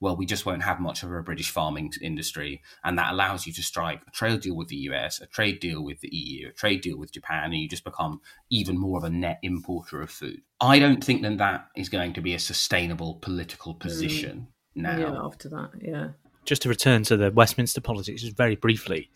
well, 0.00 0.16
we 0.16 0.24
just 0.24 0.46
won't 0.46 0.62
have 0.62 0.80
much 0.80 1.02
of 1.02 1.12
a 1.12 1.22
British 1.22 1.50
farming 1.50 1.92
industry. 2.00 2.62
And 2.82 2.98
that 2.98 3.12
allows 3.12 3.46
you 3.46 3.52
to 3.52 3.62
strike 3.62 4.00
a 4.06 4.10
trade 4.10 4.40
deal 4.40 4.56
with 4.56 4.68
the 4.68 4.76
US, 4.76 5.20
a 5.20 5.26
trade 5.26 5.60
deal 5.60 5.84
with 5.84 6.00
the 6.00 6.08
EU, 6.08 6.48
a 6.48 6.52
trade 6.52 6.80
deal 6.80 6.98
with 6.98 7.12
Japan, 7.12 7.44
and 7.44 7.54
you 7.54 7.68
just 7.68 7.84
become 7.84 8.20
even 8.48 8.78
more 8.78 8.98
of 8.98 9.04
a 9.04 9.10
net 9.10 9.38
importer 9.42 10.00
of 10.00 10.10
food. 10.10 10.40
I 10.60 10.78
don't 10.78 11.04
think 11.04 11.22
that 11.22 11.36
that 11.38 11.66
is 11.76 11.90
going 11.90 12.14
to 12.14 12.22
be 12.22 12.34
a 12.34 12.38
sustainable 12.38 13.18
political 13.20 13.74
position 13.74 14.48
mm. 14.76 14.82
now. 14.82 14.98
Yeah, 14.98 15.20
after 15.22 15.50
that, 15.50 15.70
yeah. 15.80 16.08
Just 16.46 16.62
to 16.62 16.70
return 16.70 17.02
to 17.04 17.18
the 17.18 17.30
Westminster 17.30 17.82
politics, 17.82 18.22
just 18.22 18.36
very 18.36 18.56
briefly, 18.56 19.10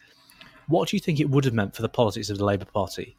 what 0.68 0.88
do 0.88 0.96
you 0.96 1.00
think 1.00 1.18
it 1.18 1.30
would 1.30 1.46
have 1.46 1.54
meant 1.54 1.74
for 1.74 1.82
the 1.82 1.88
politics 1.88 2.28
of 2.28 2.36
the 2.36 2.44
Labour 2.44 2.66
Party 2.66 3.16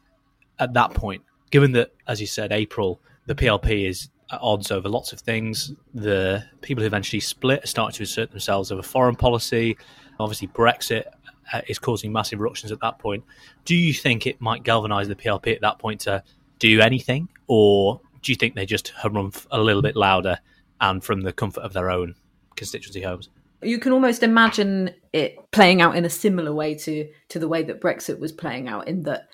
at 0.60 0.72
that 0.74 0.94
point? 0.94 1.22
Given 1.50 1.72
that, 1.72 1.92
as 2.06 2.20
you 2.20 2.26
said, 2.28 2.52
April, 2.52 3.00
the 3.26 3.34
PLP 3.34 3.88
is 3.88 4.08
at 4.08 4.15
odds 4.30 4.70
over 4.70 4.88
lots 4.88 5.12
of 5.12 5.20
things. 5.20 5.72
The 5.94 6.44
people 6.60 6.82
who 6.82 6.86
eventually 6.86 7.20
split 7.20 7.66
start 7.68 7.94
to 7.94 8.02
assert 8.02 8.30
themselves 8.30 8.72
over 8.72 8.82
foreign 8.82 9.16
policy. 9.16 9.76
Obviously, 10.18 10.48
Brexit 10.48 11.04
uh, 11.52 11.60
is 11.68 11.78
causing 11.78 12.12
massive 12.12 12.40
ructions 12.40 12.72
at 12.72 12.80
that 12.80 12.98
point. 12.98 13.24
Do 13.64 13.76
you 13.76 13.92
think 13.92 14.26
it 14.26 14.40
might 14.40 14.62
galvanise 14.62 15.08
the 15.08 15.14
PLP 15.14 15.54
at 15.54 15.60
that 15.60 15.78
point 15.78 16.00
to 16.02 16.22
do 16.58 16.80
anything, 16.80 17.28
or 17.46 18.00
do 18.22 18.32
you 18.32 18.36
think 18.36 18.54
they 18.54 18.66
just 18.66 18.92
run 19.04 19.30
a 19.50 19.60
little 19.60 19.82
bit 19.82 19.96
louder 19.96 20.38
and 20.80 21.02
from 21.02 21.20
the 21.20 21.32
comfort 21.32 21.60
of 21.60 21.72
their 21.72 21.90
own 21.90 22.14
constituency 22.56 23.02
homes? 23.02 23.28
You 23.62 23.78
can 23.78 23.92
almost 23.92 24.22
imagine 24.22 24.90
it 25.12 25.36
playing 25.50 25.80
out 25.80 25.96
in 25.96 26.04
a 26.04 26.10
similar 26.10 26.52
way 26.52 26.74
to 26.74 27.08
to 27.30 27.38
the 27.38 27.48
way 27.48 27.62
that 27.62 27.80
Brexit 27.80 28.18
was 28.18 28.32
playing 28.32 28.68
out, 28.68 28.88
in 28.88 29.02
that 29.04 29.28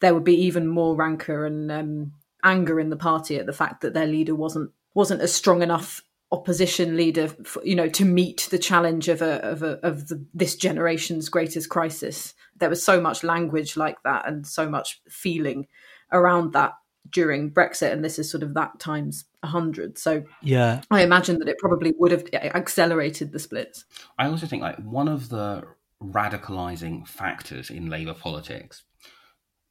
there 0.00 0.14
would 0.14 0.24
be 0.24 0.42
even 0.42 0.66
more 0.66 0.96
rancour 0.96 1.44
and 1.44 1.70
um, 1.72 2.12
anger 2.42 2.78
in 2.78 2.90
the 2.90 2.96
party 2.96 3.36
at 3.36 3.46
the 3.46 3.52
fact 3.52 3.80
that 3.80 3.94
their 3.94 4.06
leader 4.06 4.34
wasn't 4.34 4.70
wasn't 4.94 5.22
a 5.22 5.28
strong 5.28 5.62
enough 5.62 6.02
opposition 6.30 6.96
leader, 6.96 7.28
for, 7.28 7.64
you 7.64 7.74
know, 7.74 7.88
to 7.88 8.04
meet 8.04 8.48
the 8.50 8.58
challenge 8.58 9.08
of 9.08 9.22
a 9.22 9.42
of 9.44 9.62
a, 9.62 9.78
of 9.86 10.08
the, 10.08 10.24
this 10.34 10.56
generation's 10.56 11.28
greatest 11.28 11.68
crisis. 11.68 12.34
There 12.56 12.68
was 12.68 12.82
so 12.82 13.00
much 13.00 13.22
language 13.22 13.76
like 13.76 14.02
that 14.02 14.26
and 14.28 14.46
so 14.46 14.68
much 14.68 15.00
feeling 15.08 15.66
around 16.12 16.52
that 16.52 16.72
during 17.10 17.50
Brexit, 17.50 17.92
and 17.92 18.04
this 18.04 18.18
is 18.18 18.30
sort 18.30 18.42
of 18.42 18.54
that 18.54 18.78
times 18.78 19.24
a 19.42 19.46
hundred. 19.46 19.96
So 19.98 20.24
yeah, 20.42 20.82
I 20.90 21.02
imagine 21.02 21.38
that 21.38 21.48
it 21.48 21.58
probably 21.58 21.94
would 21.98 22.12
have 22.12 22.24
accelerated 22.34 23.32
the 23.32 23.38
splits. 23.38 23.84
I 24.18 24.26
also 24.26 24.46
think 24.46 24.62
like 24.62 24.76
one 24.78 25.08
of 25.08 25.28
the 25.30 25.64
radicalizing 26.02 27.06
factors 27.08 27.70
in 27.70 27.88
Labour 27.88 28.14
politics 28.14 28.82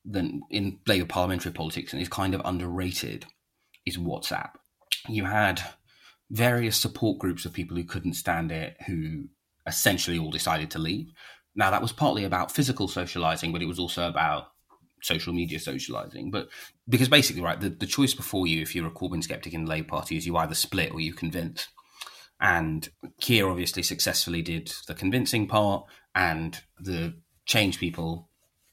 than 0.10 0.42
in 0.50 0.80
Labour 0.88 1.06
parliamentary 1.06 1.52
politics 1.52 1.92
and 1.94 2.02
is 2.02 2.08
kind 2.08 2.34
of 2.34 2.42
underrated 2.46 3.26
is 3.86 3.98
WhatsApp. 3.98 4.52
You 5.08 5.26
had 5.26 5.62
various 6.30 6.78
support 6.78 7.20
groups 7.20 7.46
of 7.46 7.54
people 7.54 7.78
who 7.78 7.84
couldn't 7.84 8.14
stand 8.14 8.52
it 8.52 8.78
who 8.88 9.26
essentially 9.66 10.18
all 10.18 10.32
decided 10.32 10.72
to 10.72 10.80
leave. 10.80 11.12
Now, 11.56 11.72
that 11.72 11.82
was 11.82 11.92
partly 11.92 12.24
about 12.24 12.52
physical 12.52 12.88
socializing, 12.88 13.52
but 13.52 13.62
it 13.62 13.68
was 13.68 13.80
also 13.80 14.08
about 14.08 14.52
social 15.02 15.34
media 15.34 15.60
socializing. 15.60 16.32
But 16.32 16.50
because 16.88 17.10
basically, 17.10 17.42
right, 17.42 17.60
the, 17.60 17.70
the 17.70 17.86
choice 17.86 18.14
before 18.14 18.48
you, 18.48 18.62
if 18.62 18.76
you're 18.76 18.88
a 18.88 18.92
Corbyn 18.92 19.24
skeptic 19.24 19.54
in 19.54 19.66
the 19.66 19.70
Labour 19.70 19.90
Party, 19.90 20.18
is 20.18 20.26
you 20.26 20.38
either 20.38 20.56
split 20.56 20.92
or 20.94 21.00
you 21.00 21.14
convince. 21.14 21.68
And 22.40 22.88
Keir 23.20 23.50
obviously 23.50 23.84
successfully 23.84 24.42
did 24.42 24.72
the 24.88 24.94
convincing 24.94 25.48
part, 25.48 25.86
and 26.14 26.60
the 26.80 27.16
change 27.46 27.80
people 27.80 28.30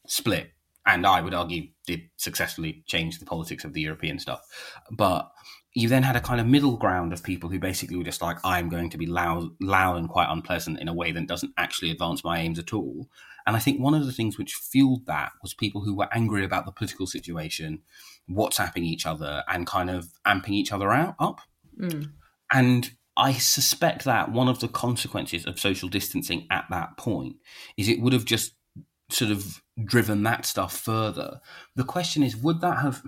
split 0.06 0.53
and 0.86 1.06
I 1.06 1.20
would 1.20 1.34
argue 1.34 1.68
did 1.86 2.02
successfully 2.16 2.82
change 2.86 3.18
the 3.18 3.26
politics 3.26 3.64
of 3.64 3.72
the 3.72 3.80
European 3.80 4.18
stuff. 4.18 4.40
But 4.90 5.30
you 5.74 5.88
then 5.88 6.04
had 6.04 6.16
a 6.16 6.20
kind 6.20 6.40
of 6.40 6.46
middle 6.46 6.76
ground 6.76 7.12
of 7.12 7.22
people 7.22 7.50
who 7.50 7.58
basically 7.58 7.96
were 7.96 8.04
just 8.04 8.22
like, 8.22 8.38
I'm 8.44 8.68
going 8.68 8.90
to 8.90 8.98
be 8.98 9.06
loud, 9.06 9.50
loud 9.60 9.96
and 9.96 10.08
quite 10.08 10.30
unpleasant 10.30 10.78
in 10.78 10.88
a 10.88 10.94
way 10.94 11.10
that 11.10 11.26
doesn't 11.26 11.52
actually 11.58 11.90
advance 11.90 12.22
my 12.22 12.38
aims 12.38 12.58
at 12.58 12.72
all. 12.72 13.08
And 13.46 13.56
I 13.56 13.58
think 13.58 13.80
one 13.80 13.94
of 13.94 14.06
the 14.06 14.12
things 14.12 14.38
which 14.38 14.54
fueled 14.54 15.06
that 15.06 15.32
was 15.42 15.52
people 15.52 15.82
who 15.82 15.94
were 15.94 16.08
angry 16.12 16.44
about 16.44 16.64
the 16.64 16.72
political 16.72 17.06
situation, 17.06 17.82
WhatsApping 18.30 18.84
each 18.84 19.04
other 19.04 19.42
and 19.48 19.66
kind 19.66 19.90
of 19.90 20.08
amping 20.26 20.50
each 20.50 20.72
other 20.72 20.92
out 20.92 21.16
up. 21.18 21.40
Mm. 21.78 22.12
And 22.52 22.92
I 23.16 23.32
suspect 23.32 24.04
that 24.04 24.32
one 24.32 24.48
of 24.48 24.60
the 24.60 24.68
consequences 24.68 25.44
of 25.44 25.58
social 25.58 25.88
distancing 25.88 26.46
at 26.50 26.66
that 26.70 26.96
point 26.96 27.36
is 27.76 27.88
it 27.88 28.00
would 28.00 28.12
have 28.12 28.24
just 28.24 28.54
sort 29.14 29.30
of 29.30 29.62
driven 29.82 30.22
that 30.24 30.46
stuff 30.46 30.76
further. 30.76 31.40
The 31.74 31.84
question 31.84 32.22
is, 32.22 32.36
would 32.36 32.60
that 32.60 32.78
have 32.78 33.02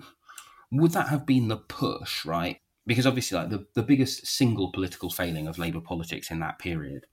would 0.71 0.91
that 0.91 1.07
have 1.07 1.25
been 1.25 1.47
the 1.47 1.57
push, 1.57 2.25
right? 2.25 2.59
Because 2.85 3.05
obviously, 3.07 3.37
like 3.37 3.49
the, 3.49 3.67
the 3.73 3.83
biggest 3.83 4.25
single 4.25 4.71
political 4.71 5.09
failing 5.09 5.47
of 5.47 5.57
Labour 5.57 5.81
politics 5.81 6.31
in 6.31 6.39
that 6.39 6.59
period 6.59 7.05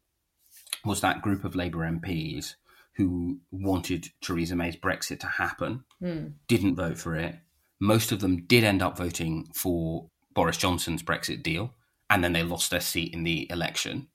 was 0.84 1.00
that 1.00 1.22
group 1.22 1.44
of 1.44 1.54
Labour 1.54 1.78
MPs 1.80 2.54
who 2.96 3.40
wanted 3.50 4.08
Theresa 4.20 4.54
May's 4.54 4.76
Brexit 4.76 5.18
to 5.20 5.26
happen, 5.26 5.84
mm. 6.00 6.32
didn't 6.46 6.76
vote 6.76 6.96
for 6.96 7.16
it. 7.16 7.36
Most 7.80 8.12
of 8.12 8.20
them 8.20 8.44
did 8.46 8.62
end 8.62 8.82
up 8.82 8.96
voting 8.96 9.48
for 9.52 10.10
Boris 10.32 10.56
Johnson's 10.56 11.02
Brexit 11.02 11.42
deal, 11.42 11.74
and 12.08 12.22
then 12.22 12.32
they 12.32 12.44
lost 12.44 12.70
their 12.70 12.80
seat 12.80 13.12
in 13.12 13.24
the 13.24 13.50
election. 13.50 14.08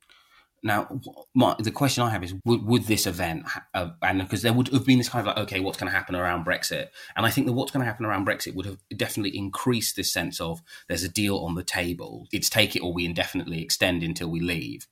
Now, 0.62 1.00
my, 1.34 1.56
the 1.60 1.72
question 1.72 2.04
I 2.04 2.10
have 2.10 2.24
is: 2.24 2.34
Would, 2.46 2.66
would 2.66 2.84
this 2.84 3.08
event, 3.08 3.46
uh, 3.74 3.90
and 4.02 4.20
because 4.20 4.42
there 4.42 4.54
would 4.54 4.68
have 4.70 4.86
been 4.86 4.98
this 4.98 5.10
kind 5.10 5.28
of 5.28 5.36
like, 5.36 5.44
okay, 5.46 5.60
what's 5.60 5.78
going 5.78 5.92
to 5.92 5.96
happen 5.96 6.16
around 6.16 6.46
Brexit? 6.46 6.88
And 7.16 7.26
I 7.26 7.30
think 7.30 7.48
that 7.48 7.54
what's 7.54 7.72
going 7.72 7.82
to 7.82 7.90
happen 7.90 8.06
around 8.06 8.28
Brexit 8.28 8.56
would 8.56 8.66
have 8.66 8.80
definitely 8.96 9.38
increased 9.38 9.96
this 9.96 10.12
sense 10.12 10.42
of 10.42 10.62
there's 10.88 11.04
a 11.04 11.10
deal 11.10 11.38
on 11.38 11.56
the 11.56 11.64
table. 11.64 12.28
It's 12.32 12.50
take 12.50 12.76
it 12.76 12.82
or 12.82 12.94
we 12.94 13.06
indefinitely 13.06 13.62
extend 13.62 14.04
until 14.04 14.30
we 14.30 14.40
leave. 14.40 14.88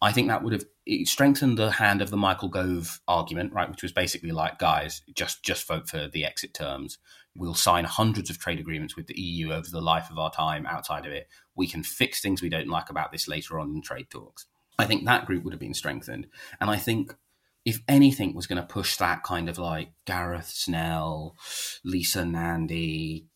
I 0.00 0.12
think 0.12 0.28
that 0.28 0.44
would 0.44 0.52
have 0.52 0.64
strengthened 1.04 1.58
the 1.58 1.72
hand 1.72 2.00
of 2.00 2.10
the 2.10 2.16
Michael 2.16 2.48
Gove 2.48 3.00
argument, 3.08 3.52
right, 3.52 3.68
which 3.68 3.82
was 3.82 3.92
basically 3.92 4.30
like, 4.30 4.58
guys, 4.58 5.02
just 5.14 5.42
just 5.42 5.66
vote 5.66 5.88
for 5.88 6.08
the 6.08 6.24
exit 6.24 6.54
terms. 6.54 6.98
We'll 7.34 7.54
sign 7.54 7.84
hundreds 7.84 8.30
of 8.30 8.38
trade 8.38 8.60
agreements 8.60 8.96
with 8.96 9.06
the 9.06 9.20
EU 9.20 9.52
over 9.52 9.68
the 9.70 9.80
life 9.80 10.10
of 10.10 10.18
our 10.18 10.30
time 10.30 10.66
outside 10.66 11.06
of 11.06 11.12
it. 11.12 11.28
We 11.54 11.66
can 11.66 11.82
fix 11.82 12.20
things 12.20 12.42
we 12.42 12.48
don't 12.48 12.68
like 12.68 12.90
about 12.90 13.12
this 13.12 13.28
later 13.28 13.58
on 13.58 13.70
in 13.70 13.82
trade 13.82 14.08
talks. 14.10 14.46
I 14.78 14.86
think 14.86 15.04
that 15.04 15.26
group 15.26 15.44
would 15.44 15.52
have 15.52 15.60
been 15.60 15.74
strengthened. 15.74 16.28
And 16.60 16.70
I 16.70 16.76
think 16.76 17.14
if 17.64 17.80
anything 17.88 18.34
was 18.34 18.46
going 18.46 18.60
to 18.60 18.66
push 18.66 18.96
that 18.96 19.22
kind 19.22 19.48
of 19.48 19.58
like 19.58 19.90
Gareth 20.06 20.48
Snell, 20.48 21.36
Lisa 21.84 22.24
Nandy 22.24 23.26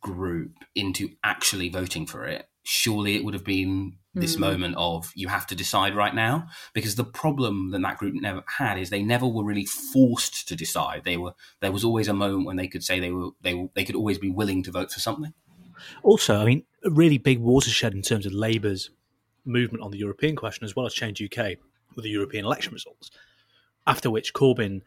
group 0.00 0.52
into 0.74 1.10
actually 1.24 1.68
voting 1.68 2.06
for 2.06 2.26
it, 2.26 2.48
surely 2.62 3.16
it 3.16 3.24
would 3.24 3.34
have 3.34 3.44
been 3.44 3.96
this 4.14 4.36
mm. 4.36 4.40
moment 4.40 4.74
of 4.76 5.12
you 5.14 5.28
have 5.28 5.46
to 5.46 5.54
decide 5.54 5.94
right 5.94 6.14
now 6.14 6.48
because 6.72 6.96
the 6.96 7.04
problem 7.04 7.70
that 7.70 7.80
that 7.80 7.96
group 7.96 8.14
never 8.14 8.42
had 8.58 8.78
is 8.78 8.90
they 8.90 9.02
never 9.02 9.26
were 9.26 9.44
really 9.44 9.64
forced 9.64 10.48
to 10.48 10.56
decide 10.56 11.02
they 11.04 11.16
were 11.16 11.32
there 11.60 11.70
was 11.70 11.84
always 11.84 12.08
a 12.08 12.12
moment 12.12 12.44
when 12.44 12.56
they 12.56 12.66
could 12.66 12.82
say 12.82 12.98
they 12.98 13.12
were 13.12 13.30
they 13.40 13.68
they 13.74 13.84
could 13.84 13.94
always 13.94 14.18
be 14.18 14.28
willing 14.28 14.62
to 14.64 14.72
vote 14.72 14.90
for 14.90 14.98
something 14.98 15.32
also 16.02 16.36
i 16.40 16.44
mean 16.44 16.64
a 16.84 16.90
really 16.90 17.18
big 17.18 17.38
watershed 17.38 17.94
in 17.94 18.02
terms 18.02 18.26
of 18.26 18.32
labour's 18.32 18.90
movement 19.44 19.82
on 19.82 19.90
the 19.90 19.98
European 19.98 20.36
question 20.36 20.64
as 20.64 20.76
well 20.76 20.86
as 20.86 20.94
Change 20.94 21.22
UK 21.22 21.56
with 21.94 22.04
the 22.04 22.10
European 22.10 22.44
election 22.44 22.72
results. 22.72 23.10
After 23.86 24.10
which 24.10 24.32
Corbyn 24.34 24.82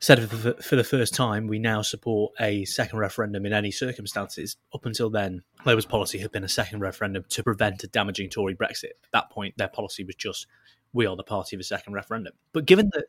said 0.00 0.30
for 0.30 0.76
the 0.76 0.84
first 0.84 1.14
time, 1.14 1.46
we 1.46 1.58
now 1.58 1.82
support 1.82 2.32
a 2.40 2.64
second 2.64 2.98
referendum 2.98 3.44
in 3.44 3.52
any 3.52 3.70
circumstances. 3.70 4.56
Up 4.74 4.86
until 4.86 5.10
then, 5.10 5.42
Labour's 5.66 5.86
policy 5.86 6.18
had 6.18 6.32
been 6.32 6.44
a 6.44 6.48
second 6.48 6.80
referendum 6.80 7.24
to 7.28 7.42
prevent 7.42 7.84
a 7.84 7.86
damaging 7.86 8.30
Tory 8.30 8.54
Brexit. 8.54 8.92
At 9.04 9.12
that 9.12 9.30
point, 9.30 9.56
their 9.58 9.68
policy 9.68 10.04
was 10.04 10.14
just, 10.14 10.46
we 10.94 11.06
are 11.06 11.16
the 11.16 11.22
party 11.22 11.54
of 11.54 11.60
a 11.60 11.64
second 11.64 11.92
referendum. 11.92 12.32
But 12.52 12.64
given 12.64 12.90
that 12.94 13.06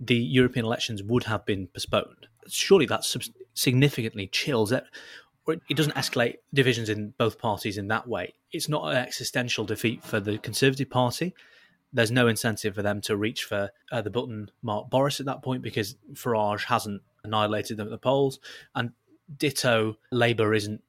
the 0.00 0.16
European 0.16 0.64
elections 0.64 1.02
would 1.02 1.24
have 1.24 1.44
been 1.44 1.66
postponed, 1.66 2.26
surely 2.48 2.86
that 2.86 3.04
significantly 3.54 4.26
chills 4.26 4.72
it 5.46 5.76
doesn't 5.76 5.94
escalate 5.94 6.36
divisions 6.54 6.88
in 6.88 7.14
both 7.18 7.38
parties 7.38 7.78
in 7.78 7.88
that 7.88 8.06
way. 8.08 8.34
It's 8.52 8.68
not 8.68 8.90
an 8.90 8.96
existential 8.96 9.64
defeat 9.64 10.02
for 10.04 10.20
the 10.20 10.38
Conservative 10.38 10.90
Party. 10.90 11.34
There's 11.92 12.10
no 12.10 12.28
incentive 12.28 12.74
for 12.74 12.82
them 12.82 13.00
to 13.02 13.16
reach 13.16 13.44
for 13.44 13.70
uh, 13.90 14.02
the 14.02 14.10
button 14.10 14.50
Mark 14.62 14.88
Boris 14.88 15.20
at 15.20 15.26
that 15.26 15.42
point 15.42 15.62
because 15.62 15.96
Farage 16.14 16.64
hasn't 16.64 17.02
annihilated 17.24 17.76
them 17.76 17.88
at 17.88 17.90
the 17.90 17.98
polls, 17.98 18.38
and 18.74 18.92
ditto 19.36 19.96
Labour 20.10 20.54
isn't 20.54 20.82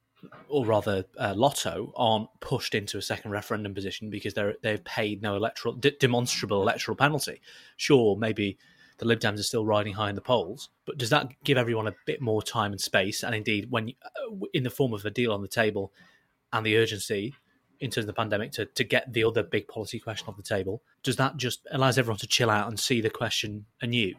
or 0.47 0.65
rather 0.65 1.05
uh, 1.17 1.33
Lotto, 1.35 1.91
aren't 1.95 2.29
pushed 2.39 2.75
into 2.75 2.97
a 2.97 3.01
second 3.01 3.31
referendum 3.31 3.73
position 3.73 4.09
because 4.09 4.33
they're 4.33 4.55
they've 4.61 4.83
paid 4.83 5.21
no 5.21 5.35
electoral 5.35 5.75
de- 5.75 5.91
demonstrable 5.91 6.61
electoral 6.61 6.95
penalty. 6.95 7.41
Sure, 7.77 8.15
maybe 8.15 8.57
the 8.97 9.05
Lib 9.05 9.19
Dems 9.19 9.39
are 9.39 9.43
still 9.43 9.65
riding 9.65 9.93
high 9.93 10.09
in 10.09 10.15
the 10.15 10.21
polls, 10.21 10.69
but 10.85 10.97
does 10.97 11.09
that 11.09 11.31
give 11.43 11.57
everyone 11.57 11.87
a 11.87 11.95
bit 12.05 12.21
more 12.21 12.41
time 12.41 12.71
and 12.71 12.81
space? 12.81 13.23
And 13.23 13.33
indeed, 13.33 13.69
when 13.69 13.93
uh, 14.03 14.45
in 14.53 14.63
the 14.63 14.69
form 14.69 14.93
of 14.93 15.05
a 15.05 15.11
deal 15.11 15.33
on 15.33 15.41
the 15.41 15.47
table 15.47 15.91
and 16.51 16.65
the 16.65 16.77
urgency 16.77 17.35
in 17.79 17.89
terms 17.89 18.03
of 18.03 18.07
the 18.07 18.13
pandemic 18.13 18.51
to, 18.53 18.65
to 18.65 18.83
get 18.83 19.11
the 19.11 19.23
other 19.23 19.43
big 19.43 19.67
policy 19.67 19.99
question 19.99 20.27
off 20.27 20.37
the 20.37 20.43
table, 20.43 20.81
does 21.03 21.15
that 21.17 21.37
just 21.37 21.67
allows 21.71 21.97
everyone 21.97 22.19
to 22.19 22.27
chill 22.27 22.49
out 22.49 22.67
and 22.67 22.79
see 22.79 23.01
the 23.01 23.09
question 23.09 23.65
anew? 23.81 24.15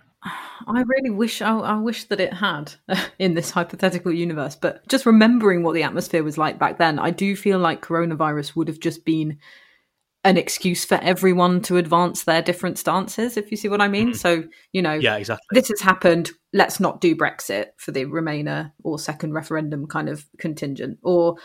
I 0.66 0.82
really 0.86 1.10
wish 1.10 1.42
I, 1.42 1.58
I, 1.58 1.76
wish 1.76 2.04
that 2.04 2.20
it 2.20 2.32
had 2.32 2.72
in 3.18 3.34
this 3.34 3.50
hypothetical 3.50 4.12
universe, 4.12 4.56
but 4.56 4.86
just 4.88 5.04
remembering 5.04 5.62
what 5.62 5.74
the 5.74 5.82
atmosphere 5.82 6.24
was 6.24 6.38
like 6.38 6.58
back 6.58 6.78
then, 6.78 6.98
I 6.98 7.10
do 7.10 7.36
feel 7.36 7.58
like 7.58 7.82
coronavirus 7.82 8.56
would 8.56 8.68
have 8.68 8.80
just 8.80 9.04
been 9.04 9.38
an 10.24 10.38
excuse 10.38 10.84
for 10.84 10.94
everyone 11.02 11.60
to 11.62 11.76
advance 11.76 12.24
their 12.24 12.40
different 12.40 12.78
stances, 12.78 13.36
if 13.36 13.50
you 13.50 13.56
see 13.56 13.68
what 13.68 13.82
I 13.82 13.88
mean. 13.88 14.08
Mm-hmm. 14.08 14.16
So, 14.16 14.44
you 14.72 14.80
know, 14.80 14.94
yeah, 14.94 15.16
exactly. 15.16 15.46
This 15.52 15.68
has 15.68 15.80
happened. 15.80 16.30
Let's 16.52 16.80
not 16.80 17.00
do 17.00 17.14
Brexit 17.14 17.66
for 17.76 17.92
the 17.92 18.06
Remainer 18.06 18.72
or 18.82 18.98
second 18.98 19.34
referendum 19.34 19.86
kind 19.86 20.08
of 20.08 20.24
contingent. 20.38 20.98
Or 21.02 21.36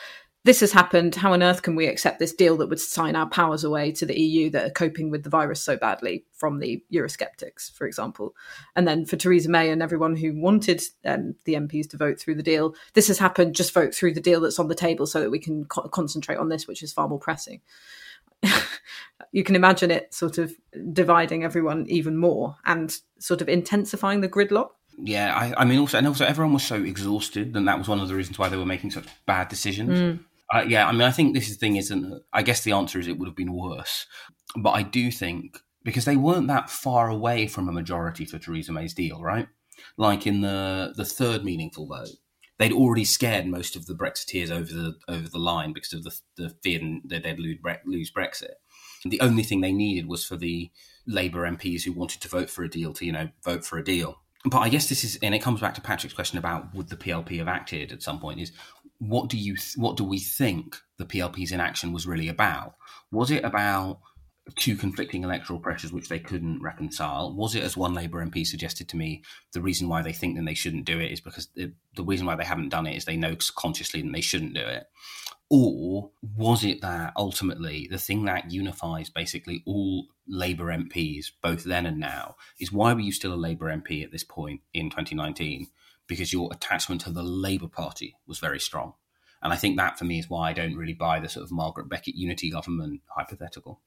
this 0.45 0.61
has 0.61 0.71
happened. 0.71 1.15
How 1.15 1.33
on 1.33 1.43
earth 1.43 1.61
can 1.61 1.75
we 1.75 1.87
accept 1.87 2.19
this 2.19 2.33
deal 2.33 2.55
that 2.57 2.69
would 2.69 2.79
sign 2.79 3.17
our 3.17 3.27
powers 3.27 3.65
away 3.65 3.91
to 3.91 4.05
the 4.05 4.17
EU 4.17 4.49
that 4.51 4.65
are 4.65 4.71
coping 4.71 5.11
with 5.11 5.23
the 5.23 5.29
virus 5.29 5.61
so 5.61 5.75
badly 5.75 6.23
from 6.33 6.59
the 6.59 6.81
Eurosceptics, 6.93 7.73
for 7.73 7.85
example? 7.85 8.33
And 8.77 8.87
then 8.87 9.05
for 9.05 9.17
Theresa 9.17 9.49
May 9.49 9.69
and 9.69 9.83
everyone 9.83 10.15
who 10.15 10.39
wanted 10.39 10.81
um, 11.03 11.35
the 11.43 11.55
MPs 11.55 11.89
to 11.89 11.97
vote 11.97 12.17
through 12.17 12.35
the 12.35 12.43
deal, 12.43 12.73
this 12.93 13.09
has 13.09 13.19
happened. 13.19 13.55
Just 13.55 13.73
vote 13.73 13.93
through 13.93 14.13
the 14.13 14.21
deal 14.21 14.39
that's 14.39 14.59
on 14.59 14.69
the 14.69 14.75
table 14.75 15.05
so 15.05 15.19
that 15.19 15.31
we 15.31 15.39
can 15.39 15.65
co- 15.65 15.89
concentrate 15.89 16.37
on 16.37 16.47
this, 16.47 16.65
which 16.65 16.81
is 16.81 16.93
far 16.93 17.09
more 17.09 17.19
pressing. 17.19 17.59
you 19.31 19.43
can 19.43 19.55
imagine 19.55 19.91
it 19.91 20.13
sort 20.13 20.37
of 20.37 20.53
dividing 20.93 21.43
everyone 21.43 21.85
even 21.89 22.17
more 22.17 22.55
and 22.65 22.99
sort 23.19 23.41
of 23.41 23.49
intensifying 23.49 24.21
the 24.21 24.29
gridlock. 24.29 24.69
Yeah, 25.01 25.33
I, 25.33 25.61
I 25.61 25.65
mean, 25.65 25.79
also, 25.79 25.97
and 25.97 26.07
also, 26.07 26.25
everyone 26.25 26.53
was 26.53 26.63
so 26.63 26.75
exhausted, 26.75 27.55
and 27.55 27.67
that 27.67 27.77
was 27.77 27.87
one 27.87 27.99
of 27.99 28.09
the 28.09 28.15
reasons 28.15 28.37
why 28.37 28.49
they 28.49 28.57
were 28.57 28.65
making 28.65 28.91
such 28.91 29.07
bad 29.25 29.47
decisions. 29.47 29.97
Mm. 29.97 30.19
Uh, 30.53 30.65
yeah, 30.67 30.87
I 30.87 30.91
mean, 30.91 31.03
I 31.03 31.11
think 31.11 31.33
this 31.33 31.55
thing 31.55 31.77
isn't. 31.77 32.21
I 32.33 32.41
guess 32.41 32.61
the 32.61 32.73
answer 32.73 32.99
is 32.99 33.07
it 33.07 33.17
would 33.17 33.27
have 33.27 33.35
been 33.35 33.53
worse, 33.53 34.07
but 34.57 34.71
I 34.71 34.83
do 34.83 35.09
think 35.11 35.59
because 35.83 36.05
they 36.05 36.17
weren't 36.17 36.47
that 36.47 36.69
far 36.69 37.09
away 37.09 37.47
from 37.47 37.69
a 37.69 37.71
majority 37.71 38.25
for 38.25 38.39
Theresa 38.39 38.73
May's 38.73 38.93
deal, 38.93 39.21
right? 39.21 39.47
Like 39.95 40.27
in 40.27 40.41
the 40.41 40.93
the 40.95 41.05
third 41.05 41.45
meaningful 41.45 41.87
vote, 41.87 42.09
they'd 42.59 42.73
already 42.73 43.05
scared 43.05 43.47
most 43.47 43.75
of 43.75 43.87
the 43.87 43.95
Brexiteers 43.95 44.51
over 44.51 44.71
the 44.71 44.95
over 45.07 45.27
the 45.27 45.39
line 45.39 45.73
because 45.73 45.93
of 45.93 46.03
the 46.03 46.15
the 46.35 46.49
fear 46.61 46.79
that 47.05 47.23
they'd 47.23 47.39
lose, 47.39 48.11
Brexit. 48.11 48.53
And 49.03 49.11
the 49.11 49.21
only 49.21 49.43
thing 49.43 49.61
they 49.61 49.71
needed 49.71 50.07
was 50.07 50.25
for 50.25 50.35
the 50.35 50.69
Labour 51.07 51.49
MPs 51.49 51.83
who 51.83 51.93
wanted 51.93 52.21
to 52.21 52.27
vote 52.27 52.49
for 52.49 52.63
a 52.63 52.69
deal 52.69 52.93
to 52.93 53.05
you 53.05 53.11
know 53.11 53.29
vote 53.43 53.65
for 53.65 53.79
a 53.79 53.83
deal. 53.83 54.21
But 54.45 54.59
I 54.59 54.69
guess 54.69 54.87
this 54.87 55.03
is, 55.03 55.19
and 55.21 55.35
it 55.35 55.41
comes 55.41 55.59
back 55.59 55.75
to 55.75 55.81
Patrick's 55.81 56.13
question 56.13 56.37
about 56.37 56.73
would 56.73 56.89
the 56.89 56.95
PLP 56.95 57.39
have 57.39 57.49
acted 57.49 57.91
at 57.91 58.03
some 58.03 58.19
point? 58.19 58.39
Is 58.39 58.51
what 58.99 59.29
do 59.29 59.37
you 59.37 59.55
what 59.75 59.97
do 59.97 60.03
we 60.03 60.19
think 60.19 60.77
the 60.97 61.05
PLP's 61.05 61.51
inaction 61.51 61.93
was 61.93 62.05
really 62.05 62.27
about? 62.27 62.75
Was 63.11 63.31
it 63.31 63.43
about 63.43 63.99
two 64.55 64.75
conflicting 64.75 65.23
electoral 65.23 65.59
pressures 65.59 65.91
which 65.91 66.09
they 66.09 66.19
couldn't 66.19 66.61
reconcile? 66.61 67.33
Was 67.33 67.55
it, 67.55 67.63
as 67.63 67.77
one 67.77 67.93
Labour 67.93 68.25
MP 68.25 68.45
suggested 68.45 68.89
to 68.89 68.97
me, 68.97 69.23
the 69.53 69.61
reason 69.61 69.89
why 69.89 70.01
they 70.01 70.13
think 70.13 70.37
that 70.37 70.45
they 70.45 70.53
shouldn't 70.53 70.85
do 70.85 70.99
it 70.99 71.11
is 71.11 71.21
because 71.21 71.47
the, 71.55 71.73
the 71.95 72.03
reason 72.03 72.25
why 72.25 72.35
they 72.35 72.43
haven't 72.43 72.69
done 72.69 72.87
it 72.87 72.95
is 72.95 73.05
they 73.05 73.17
know 73.17 73.35
consciously 73.55 74.01
that 74.01 74.11
they 74.11 74.21
shouldn't 74.21 74.53
do 74.53 74.61
it? 74.61 74.85
Or 75.49 76.11
was 76.21 76.63
it 76.63 76.81
that 76.81 77.13
ultimately 77.17 77.87
the 77.89 77.97
thing 77.97 78.25
that 78.25 78.51
unifies 78.51 79.09
basically 79.09 79.63
all 79.65 80.07
Labour 80.27 80.65
MPs, 80.65 81.31
both 81.41 81.63
then 81.63 81.87
and 81.87 81.99
now, 81.99 82.35
is 82.59 82.71
why 82.71 82.93
were 82.93 82.99
you 82.99 83.11
still 83.11 83.33
a 83.33 83.35
Labour 83.35 83.75
MP 83.75 84.03
at 84.03 84.11
this 84.11 84.23
point 84.23 84.61
in 84.73 84.91
2019? 84.91 85.67
Because 86.07 86.31
your 86.31 86.49
attachment 86.51 87.01
to 87.01 87.11
the 87.11 87.23
Labour 87.23 87.67
Party 87.67 88.15
was 88.27 88.39
very 88.39 88.59
strong. 88.59 88.93
And 89.41 89.53
I 89.53 89.55
think 89.55 89.77
that 89.77 89.97
for 89.97 90.05
me 90.05 90.19
is 90.19 90.29
why 90.29 90.49
I 90.49 90.53
don't 90.53 90.75
really 90.75 90.93
buy 90.93 91.19
the 91.19 91.29
sort 91.29 91.45
of 91.45 91.51
Margaret 91.51 91.87
Beckett 91.87 92.15
unity 92.15 92.51
government 92.51 93.01
hypothetical. 93.07 93.79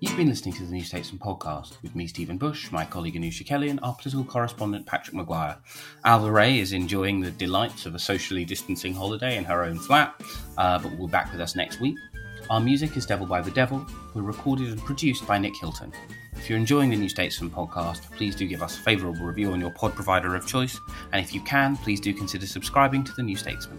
You've 0.00 0.16
been 0.16 0.28
listening 0.28 0.54
to 0.54 0.64
the 0.64 0.72
New 0.72 0.84
Statesman 0.84 1.20
podcast 1.20 1.80
with 1.82 1.94
me, 1.94 2.08
Stephen 2.08 2.38
Bush, 2.38 2.72
my 2.72 2.84
colleague 2.84 3.14
Anoosh 3.14 3.44
Chakelian, 3.44 3.70
and 3.70 3.80
our 3.82 3.94
political 3.94 4.24
correspondent 4.24 4.86
Patrick 4.86 5.14
Maguire. 5.14 5.58
Ailbhe 6.04 6.32
Rea 6.32 6.58
is 6.58 6.72
enjoying 6.72 7.20
the 7.20 7.30
delights 7.30 7.86
of 7.86 7.94
a 7.94 7.98
socially 8.00 8.44
distancing 8.44 8.94
holiday 8.94 9.36
in 9.36 9.44
her 9.44 9.64
own 9.64 9.78
flat, 9.78 10.20
uh, 10.56 10.78
but 10.78 10.96
will 10.98 11.06
be 11.06 11.12
back 11.12 11.30
with 11.30 11.40
us 11.40 11.54
next 11.54 11.80
week. 11.80 11.96
Our 12.50 12.60
music 12.60 12.96
is 12.96 13.04
Devil 13.04 13.26
by 13.26 13.42
the 13.42 13.50
Devil. 13.50 13.86
We're 14.14 14.22
recorded 14.22 14.68
and 14.68 14.80
produced 14.80 15.26
by 15.26 15.36
Nick 15.36 15.54
Hilton. 15.54 15.92
If 16.32 16.48
you're 16.48 16.58
enjoying 16.58 16.88
the 16.88 16.96
New 16.96 17.10
Statesman 17.10 17.50
podcast, 17.50 18.10
please 18.16 18.34
do 18.34 18.46
give 18.46 18.62
us 18.62 18.78
a 18.78 18.80
favourable 18.80 19.20
review 19.20 19.52
on 19.52 19.60
your 19.60 19.70
pod 19.70 19.94
provider 19.94 20.34
of 20.34 20.46
choice, 20.46 20.80
and 21.12 21.22
if 21.22 21.34
you 21.34 21.42
can, 21.42 21.76
please 21.76 22.00
do 22.00 22.14
consider 22.14 22.46
subscribing 22.46 23.04
to 23.04 23.12
the 23.12 23.22
New 23.22 23.36
Statesman. 23.36 23.78